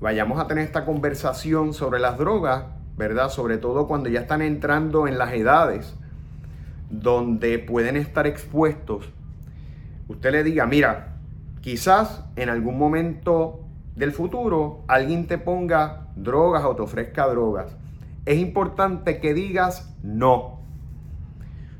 vayamos 0.00 0.38
a 0.38 0.46
tener 0.46 0.64
esta 0.64 0.84
conversación 0.84 1.72
sobre 1.72 2.00
las 2.00 2.18
drogas, 2.18 2.64
¿verdad? 2.96 3.30
Sobre 3.30 3.58
todo 3.58 3.86
cuando 3.86 4.08
ya 4.08 4.20
están 4.20 4.42
entrando 4.42 5.06
en 5.06 5.16
las 5.16 5.32
edades 5.32 5.94
donde 6.90 7.58
pueden 7.58 7.96
estar 7.96 8.26
expuestos. 8.26 9.08
Usted 10.08 10.30
le 10.32 10.44
diga, 10.44 10.66
mira, 10.66 11.16
quizás 11.62 12.24
en 12.36 12.50
algún 12.50 12.78
momento 12.78 13.60
del 13.96 14.12
futuro 14.12 14.82
alguien 14.88 15.26
te 15.26 15.38
ponga 15.38 16.08
drogas 16.16 16.64
o 16.64 16.76
te 16.76 16.82
ofrezca 16.82 17.26
drogas, 17.28 17.76
es 18.24 18.38
importante 18.38 19.20
que 19.20 19.34
digas 19.34 19.94
no. 20.02 20.60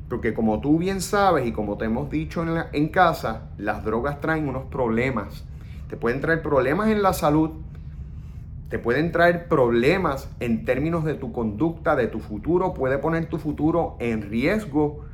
Porque 0.09 0.35
como 0.35 0.61
tú 0.61 0.79
bien 0.79 1.01
sabes 1.01 1.47
y 1.47 1.53
como 1.53 1.79
te 1.79 1.87
hemos 1.87 2.11
dicho 2.11 2.45
en, 2.73 2.89
casa, 2.89 3.51
las 3.57 3.85
drogas 3.85 4.21
traen 4.21 4.49
unos 4.49 4.65
problemas. 4.65 5.45
Te 5.89 5.97
pueden 5.97 6.21
traer 6.21 6.43
problemas 6.43 6.89
en 6.89 7.03
la 7.03 7.13
salud, 7.13 7.51
te 8.69 8.79
pueden 8.79 9.13
traer 9.13 9.49
problemas 9.49 10.31
en 10.41 10.65
términos 10.65 11.05
de 11.05 11.15
tu 11.15 11.33
conducta, 11.33 11.97
de 11.97 12.09
tu 12.09 12.21
futuro, 12.21 12.75
puede 12.75 12.99
poner 12.99 13.27
tu 13.27 13.39
futuro 13.39 13.97
en 14.01 14.23
riesgo. 14.23 15.05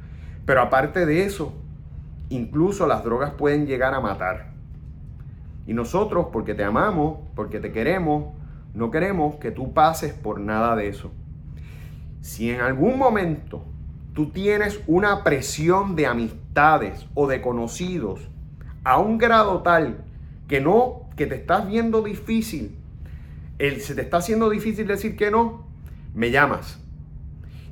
Pero 0.46 0.62
aparte 0.62 1.06
de 1.06 1.24
eso, 1.24 1.52
incluso 2.30 2.86
las 2.86 3.04
drogas 3.04 3.32
pueden 3.32 3.66
llegar 3.66 3.94
a 3.94 4.00
matar. 4.00 4.52
Y 5.66 5.74
nosotros, 5.74 6.28
porque 6.32 6.54
te 6.54 6.64
amamos, 6.64 7.18
porque 7.36 7.60
te 7.60 7.70
queremos, 7.70 8.37
no 8.78 8.90
queremos 8.90 9.36
que 9.36 9.50
tú 9.50 9.74
pases 9.74 10.14
por 10.14 10.40
nada 10.40 10.76
de 10.76 10.88
eso. 10.88 11.10
Si 12.20 12.50
en 12.50 12.60
algún 12.60 12.96
momento 12.96 13.64
tú 14.14 14.30
tienes 14.30 14.80
una 14.86 15.24
presión 15.24 15.96
de 15.96 16.06
amistades 16.06 17.06
o 17.14 17.26
de 17.26 17.40
conocidos 17.40 18.28
a 18.84 18.98
un 18.98 19.18
grado 19.18 19.62
tal 19.62 20.04
que 20.46 20.60
no, 20.60 21.08
que 21.16 21.26
te 21.26 21.34
estás 21.34 21.66
viendo 21.66 22.02
difícil, 22.02 22.76
el, 23.58 23.80
se 23.80 23.96
te 23.96 24.02
está 24.02 24.18
haciendo 24.18 24.48
difícil 24.48 24.86
decir 24.86 25.16
que 25.16 25.30
no, 25.30 25.66
me 26.14 26.30
llamas. 26.30 26.78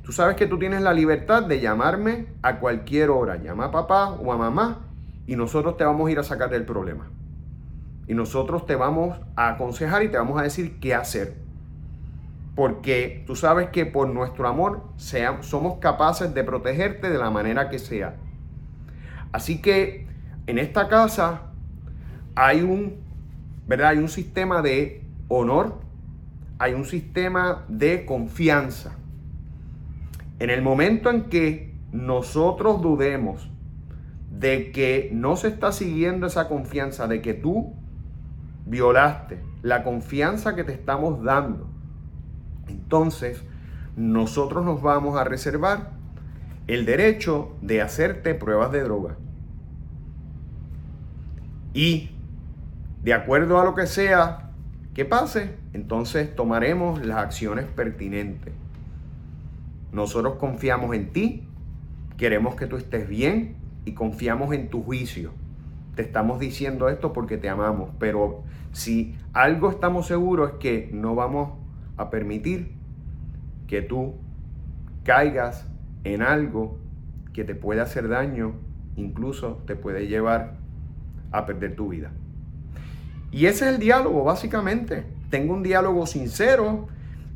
Tú 0.03 0.11
sabes 0.11 0.35
que 0.35 0.47
tú 0.47 0.59
tienes 0.59 0.81
la 0.81 0.93
libertad 0.93 1.43
de 1.43 1.61
llamarme 1.61 2.27
a 2.41 2.59
cualquier 2.59 3.09
hora. 3.09 3.37
Llama 3.37 3.65
a 3.65 3.71
papá 3.71 4.11
o 4.11 4.31
a 4.31 4.37
mamá 4.37 4.85
y 5.25 5.35
nosotros 5.35 5.77
te 5.77 5.83
vamos 5.83 6.07
a 6.07 6.11
ir 6.11 6.19
a 6.19 6.23
sacar 6.23 6.49
del 6.49 6.65
problema. 6.65 7.09
Y 8.07 8.13
nosotros 8.13 8.65
te 8.65 8.75
vamos 8.75 9.17
a 9.35 9.49
aconsejar 9.49 10.03
y 10.03 10.09
te 10.09 10.17
vamos 10.17 10.39
a 10.39 10.43
decir 10.43 10.79
qué 10.79 10.95
hacer. 10.95 11.35
Porque 12.55 13.23
tú 13.27 13.35
sabes 13.35 13.69
que 13.69 13.85
por 13.85 14.07
nuestro 14.09 14.47
amor 14.47 14.83
somos 15.41 15.79
capaces 15.79 16.33
de 16.33 16.43
protegerte 16.43 17.09
de 17.09 17.17
la 17.17 17.29
manera 17.29 17.69
que 17.69 17.79
sea. 17.79 18.15
Así 19.31 19.61
que 19.61 20.07
en 20.47 20.57
esta 20.57 20.87
casa 20.87 21.51
hay 22.35 22.61
un, 22.61 22.95
¿verdad? 23.67 23.89
Hay 23.89 23.97
un 23.97 24.09
sistema 24.09 24.61
de 24.61 25.03
honor, 25.27 25.75
hay 26.59 26.73
un 26.73 26.85
sistema 26.85 27.65
de 27.67 28.05
confianza. 28.05 28.95
En 30.39 30.49
el 30.49 30.61
momento 30.61 31.09
en 31.09 31.25
que 31.25 31.75
nosotros 31.91 32.81
dudemos 32.81 33.49
de 34.31 34.71
que 34.71 35.09
no 35.13 35.35
se 35.35 35.47
está 35.47 35.71
siguiendo 35.71 36.27
esa 36.27 36.47
confianza, 36.47 37.07
de 37.07 37.21
que 37.21 37.33
tú 37.33 37.73
violaste 38.67 39.41
la 39.61 39.83
confianza 39.83 40.55
que 40.55 40.63
te 40.63 40.73
estamos 40.73 41.23
dando, 41.23 41.67
entonces 42.67 43.43
nosotros 43.95 44.63
nos 44.63 44.81
vamos 44.81 45.17
a 45.17 45.23
reservar 45.23 45.91
el 46.67 46.85
derecho 46.85 47.55
de 47.61 47.81
hacerte 47.81 48.35
pruebas 48.35 48.71
de 48.71 48.83
droga. 48.83 49.15
Y 51.73 52.11
de 53.03 53.13
acuerdo 53.13 53.59
a 53.59 53.65
lo 53.65 53.73
que 53.73 53.87
sea 53.87 54.51
que 54.93 55.05
pase, 55.05 55.55
entonces 55.73 56.35
tomaremos 56.35 57.05
las 57.05 57.17
acciones 57.17 57.65
pertinentes. 57.65 58.53
Nosotros 59.91 60.35
confiamos 60.35 60.95
en 60.95 61.13
ti, 61.13 61.47
queremos 62.17 62.55
que 62.55 62.67
tú 62.67 62.77
estés 62.77 63.07
bien 63.07 63.55
y 63.85 63.93
confiamos 63.93 64.53
en 64.53 64.69
tu 64.69 64.83
juicio 64.83 65.31
te 65.97 66.03
estamos 66.03 66.39
diciendo 66.39 66.89
esto 66.89 67.11
porque 67.11 67.37
te 67.37 67.49
amamos, 67.49 67.89
pero 67.97 68.43
si 68.71 69.17
algo 69.33 69.71
estamos 69.71 70.05
seguros 70.05 70.51
es 70.51 70.57
que 70.59 70.89
no 70.93 71.15
vamos 71.15 71.57
a 71.97 72.11
permitir 72.11 72.71
que 73.65 73.81
tú 73.81 74.13
caigas 75.03 75.67
en 76.03 76.21
algo 76.21 76.77
que 77.33 77.43
te 77.43 77.55
puede 77.55 77.81
hacer 77.81 78.09
daño, 78.09 78.53
incluso 78.95 79.63
te 79.65 79.75
puede 79.75 80.05
llevar 80.07 80.53
a 81.31 81.47
perder 81.47 81.75
tu 81.75 81.89
vida. 81.89 82.11
Y 83.31 83.47
ese 83.47 83.67
es 83.67 83.73
el 83.73 83.79
diálogo, 83.79 84.23
básicamente. 84.23 85.03
Tengo 85.31 85.55
un 85.55 85.63
diálogo 85.63 86.05
sincero. 86.05 86.89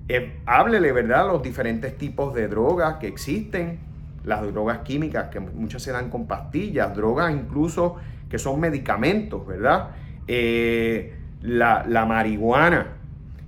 Eh, 0.08 0.40
háblele, 0.46 0.92
¿verdad?, 0.92 1.26
los 1.28 1.42
diferentes 1.42 1.98
tipos 1.98 2.36
de 2.36 2.48
drogas 2.48 2.98
que 2.98 3.08
existen, 3.08 3.80
las 4.24 4.44
drogas 4.54 4.80
químicas 4.80 5.30
que 5.30 5.40
muchas 5.40 5.82
se 5.82 5.92
dan 5.92 6.12
con 6.12 6.28
pastillas, 6.28 6.96
drogas 6.96 7.34
incluso 7.34 7.98
que 8.32 8.40
son 8.40 8.62
medicamentos, 8.62 9.46
¿verdad? 9.46 9.90
Eh, 10.26 11.14
la, 11.42 12.06
marihuana, 12.08 12.94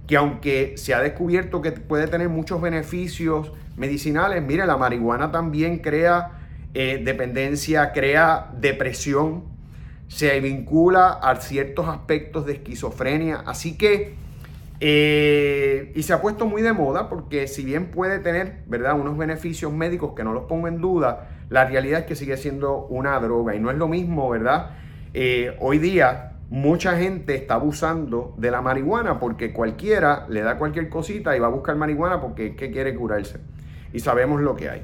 que 0.06 0.18
aunque 0.18 0.74
se 0.76 0.94
ha 0.94 1.00
descubierto 1.00 1.62
que 1.62 1.72
puede 1.72 2.08
tener 2.08 2.28
muchos 2.28 2.62
beneficios 2.62 3.54
medicinales, 3.78 4.44
mire, 4.44 4.66
la 4.68 4.76
marihuana 4.76 5.32
también 5.32 5.80
crea 5.80 6.32
eh, 6.74 7.02
dependencia, 7.04 7.94
crea 7.94 8.52
depresión, 8.60 9.46
se 10.10 10.38
vincula 10.42 11.08
a 11.14 11.38
ciertos 11.38 11.88
aspectos 11.88 12.46
de 12.46 12.54
esquizofrenia, 12.54 13.38
así 13.46 13.78
que, 13.78 14.16
eh, 14.80 15.92
y 15.96 16.04
se 16.04 16.14
ha 16.14 16.22
puesto 16.22 16.46
muy 16.46 16.62
de 16.62 16.74
moda 16.74 17.10
porque 17.10 17.48
si 17.48 17.64
bien 17.64 17.92
puede 17.92 18.20
tener, 18.20 18.64
¿verdad?, 18.68 19.00
unos 19.00 19.18
beneficios 19.18 19.72
médicos 19.72 20.14
que 20.16 20.24
no 20.24 20.34
los 20.34 20.44
pongo 20.44 20.68
en 20.68 20.82
duda, 20.82 21.30
la 21.50 21.66
realidad 21.66 22.02
es 22.02 22.06
que 22.06 22.16
sigue 22.16 22.38
siendo 22.38 22.86
una 22.88 23.20
droga 23.20 23.56
y 23.56 23.60
no 23.60 23.72
es 23.72 23.78
lo 23.78 23.88
mismo, 23.88 24.30
¿verdad? 24.30 24.72
Eh, 25.14 25.56
hoy 25.60 25.78
día 25.78 26.34
mucha 26.50 26.98
gente 26.98 27.36
está 27.36 27.56
abusando 27.56 28.34
de 28.38 28.52
la 28.52 28.62
marihuana 28.62 29.20
porque 29.20 29.54
cualquiera 29.54 30.26
le 30.30 30.42
da 30.42 30.58
cualquier 30.58 30.90
cosita 30.90 31.36
y 31.36 31.40
va 31.40 31.48
a 31.48 31.52
buscar 31.52 31.76
marihuana 31.76 32.22
porque 32.22 32.56
¿qué 32.56 32.72
quiere 32.72 32.96
curarse. 32.96 33.40
Y 33.92 34.00
sabemos 34.00 34.42
lo 34.42 34.56
que 34.56 34.70
hay, 34.70 34.82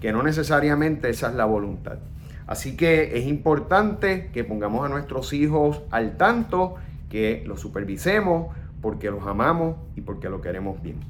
que 0.00 0.12
no 0.12 0.22
necesariamente 0.22 1.08
esa 1.08 1.28
es 1.28 1.34
la 1.34 1.44
voluntad. 1.44 1.98
Así 2.46 2.76
que 2.76 3.16
es 3.16 3.26
importante 3.26 4.30
que 4.32 4.44
pongamos 4.44 4.84
a 4.84 4.88
nuestros 4.88 5.32
hijos 5.32 5.82
al 5.90 6.16
tanto, 6.16 6.74
que 7.08 7.42
los 7.46 7.60
supervisemos 7.60 8.54
porque 8.84 9.10
los 9.10 9.26
amamos 9.26 9.76
y 9.96 10.02
porque 10.02 10.28
lo 10.28 10.42
queremos 10.42 10.82
bien. 10.82 11.00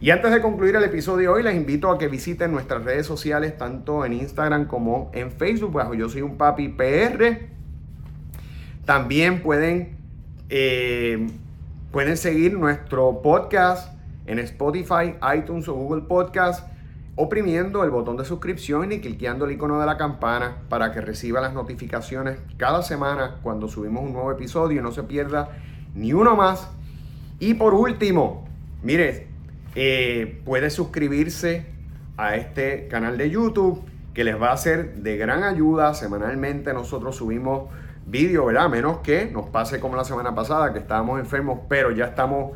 Y 0.00 0.10
antes 0.10 0.32
de 0.32 0.42
concluir 0.42 0.74
el 0.74 0.82
episodio 0.82 1.30
de 1.30 1.36
hoy, 1.36 1.42
les 1.44 1.54
invito 1.54 1.88
a 1.92 1.96
que 1.96 2.08
visiten 2.08 2.50
nuestras 2.50 2.82
redes 2.82 3.06
sociales, 3.06 3.56
tanto 3.56 4.04
en 4.04 4.14
Instagram 4.14 4.66
como 4.66 5.12
en 5.14 5.30
Facebook, 5.30 5.72
bajo 5.74 5.94
Yo 5.94 6.08
Soy 6.08 6.22
un 6.22 6.36
Papi 6.36 6.70
PR. 6.70 7.38
También 8.84 9.42
pueden, 9.44 9.96
eh, 10.48 11.24
pueden 11.92 12.16
seguir 12.16 12.58
nuestro 12.58 13.22
podcast 13.22 13.96
en 14.26 14.40
Spotify, 14.40 15.14
iTunes 15.36 15.68
o 15.68 15.74
Google 15.74 16.02
Podcast 16.02 16.68
oprimiendo 17.14 17.84
el 17.84 17.90
botón 17.90 18.16
de 18.16 18.24
suscripción 18.24 18.90
y 18.90 18.98
cliqueando 18.98 19.44
el 19.44 19.52
icono 19.52 19.78
de 19.78 19.86
la 19.86 19.96
campana 19.96 20.56
para 20.68 20.90
que 20.90 21.00
reciba 21.00 21.40
las 21.40 21.54
notificaciones 21.54 22.40
cada 22.56 22.82
semana 22.82 23.36
cuando 23.40 23.68
subimos 23.68 24.02
un 24.02 24.14
nuevo 24.14 24.32
episodio 24.32 24.80
y 24.80 24.82
no 24.82 24.90
se 24.90 25.04
pierda 25.04 25.50
ni 25.94 26.12
uno 26.12 26.34
más. 26.34 26.68
Y 27.44 27.52
por 27.52 27.74
último, 27.74 28.48
mire, 28.82 29.26
eh, 29.74 30.40
puede 30.46 30.70
suscribirse 30.70 31.66
a 32.16 32.36
este 32.36 32.88
canal 32.88 33.18
de 33.18 33.28
YouTube 33.28 33.82
que 34.14 34.24
les 34.24 34.40
va 34.40 34.50
a 34.50 34.56
ser 34.56 34.94
de 35.02 35.18
gran 35.18 35.42
ayuda. 35.42 35.92
Semanalmente 35.92 36.72
nosotros 36.72 37.16
subimos 37.16 37.64
vídeo, 38.06 38.46
¿verdad? 38.46 38.70
Menos 38.70 39.00
que 39.00 39.26
nos 39.26 39.50
pase 39.50 39.78
como 39.78 39.94
la 39.94 40.04
semana 40.04 40.34
pasada, 40.34 40.72
que 40.72 40.78
estábamos 40.78 41.20
enfermos, 41.20 41.58
pero 41.68 41.90
ya 41.90 42.06
estamos 42.06 42.52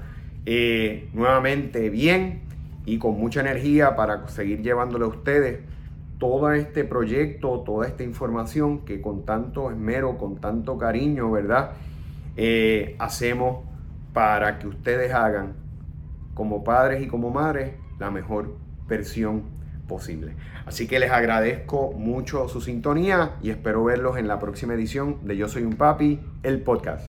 eh, 0.46 1.10
nuevamente 1.12 1.90
bien 1.90 2.40
y 2.86 2.96
con 2.96 3.20
mucha 3.20 3.42
energía 3.42 3.94
para 3.94 4.26
seguir 4.28 4.62
llevándole 4.62 5.04
a 5.04 5.08
ustedes 5.08 5.60
todo 6.16 6.50
este 6.52 6.84
proyecto, 6.84 7.60
toda 7.60 7.86
esta 7.86 8.04
información 8.04 8.86
que 8.86 9.02
con 9.02 9.26
tanto 9.26 9.70
esmero, 9.70 10.16
con 10.16 10.36
tanto 10.36 10.78
cariño, 10.78 11.30
¿verdad? 11.30 11.72
Eh, 12.38 12.96
hacemos 12.98 13.67
para 14.18 14.58
que 14.58 14.66
ustedes 14.66 15.14
hagan 15.14 15.54
como 16.34 16.64
padres 16.64 17.00
y 17.00 17.06
como 17.06 17.30
madres 17.30 17.74
la 18.00 18.10
mejor 18.10 18.56
versión 18.88 19.44
posible. 19.86 20.34
Así 20.66 20.88
que 20.88 20.98
les 20.98 21.12
agradezco 21.12 21.92
mucho 21.92 22.48
su 22.48 22.60
sintonía 22.60 23.36
y 23.42 23.50
espero 23.50 23.84
verlos 23.84 24.16
en 24.16 24.26
la 24.26 24.40
próxima 24.40 24.74
edición 24.74 25.18
de 25.22 25.36
Yo 25.36 25.46
Soy 25.46 25.62
un 25.62 25.74
Papi, 25.74 26.18
el 26.42 26.60
podcast. 26.62 27.06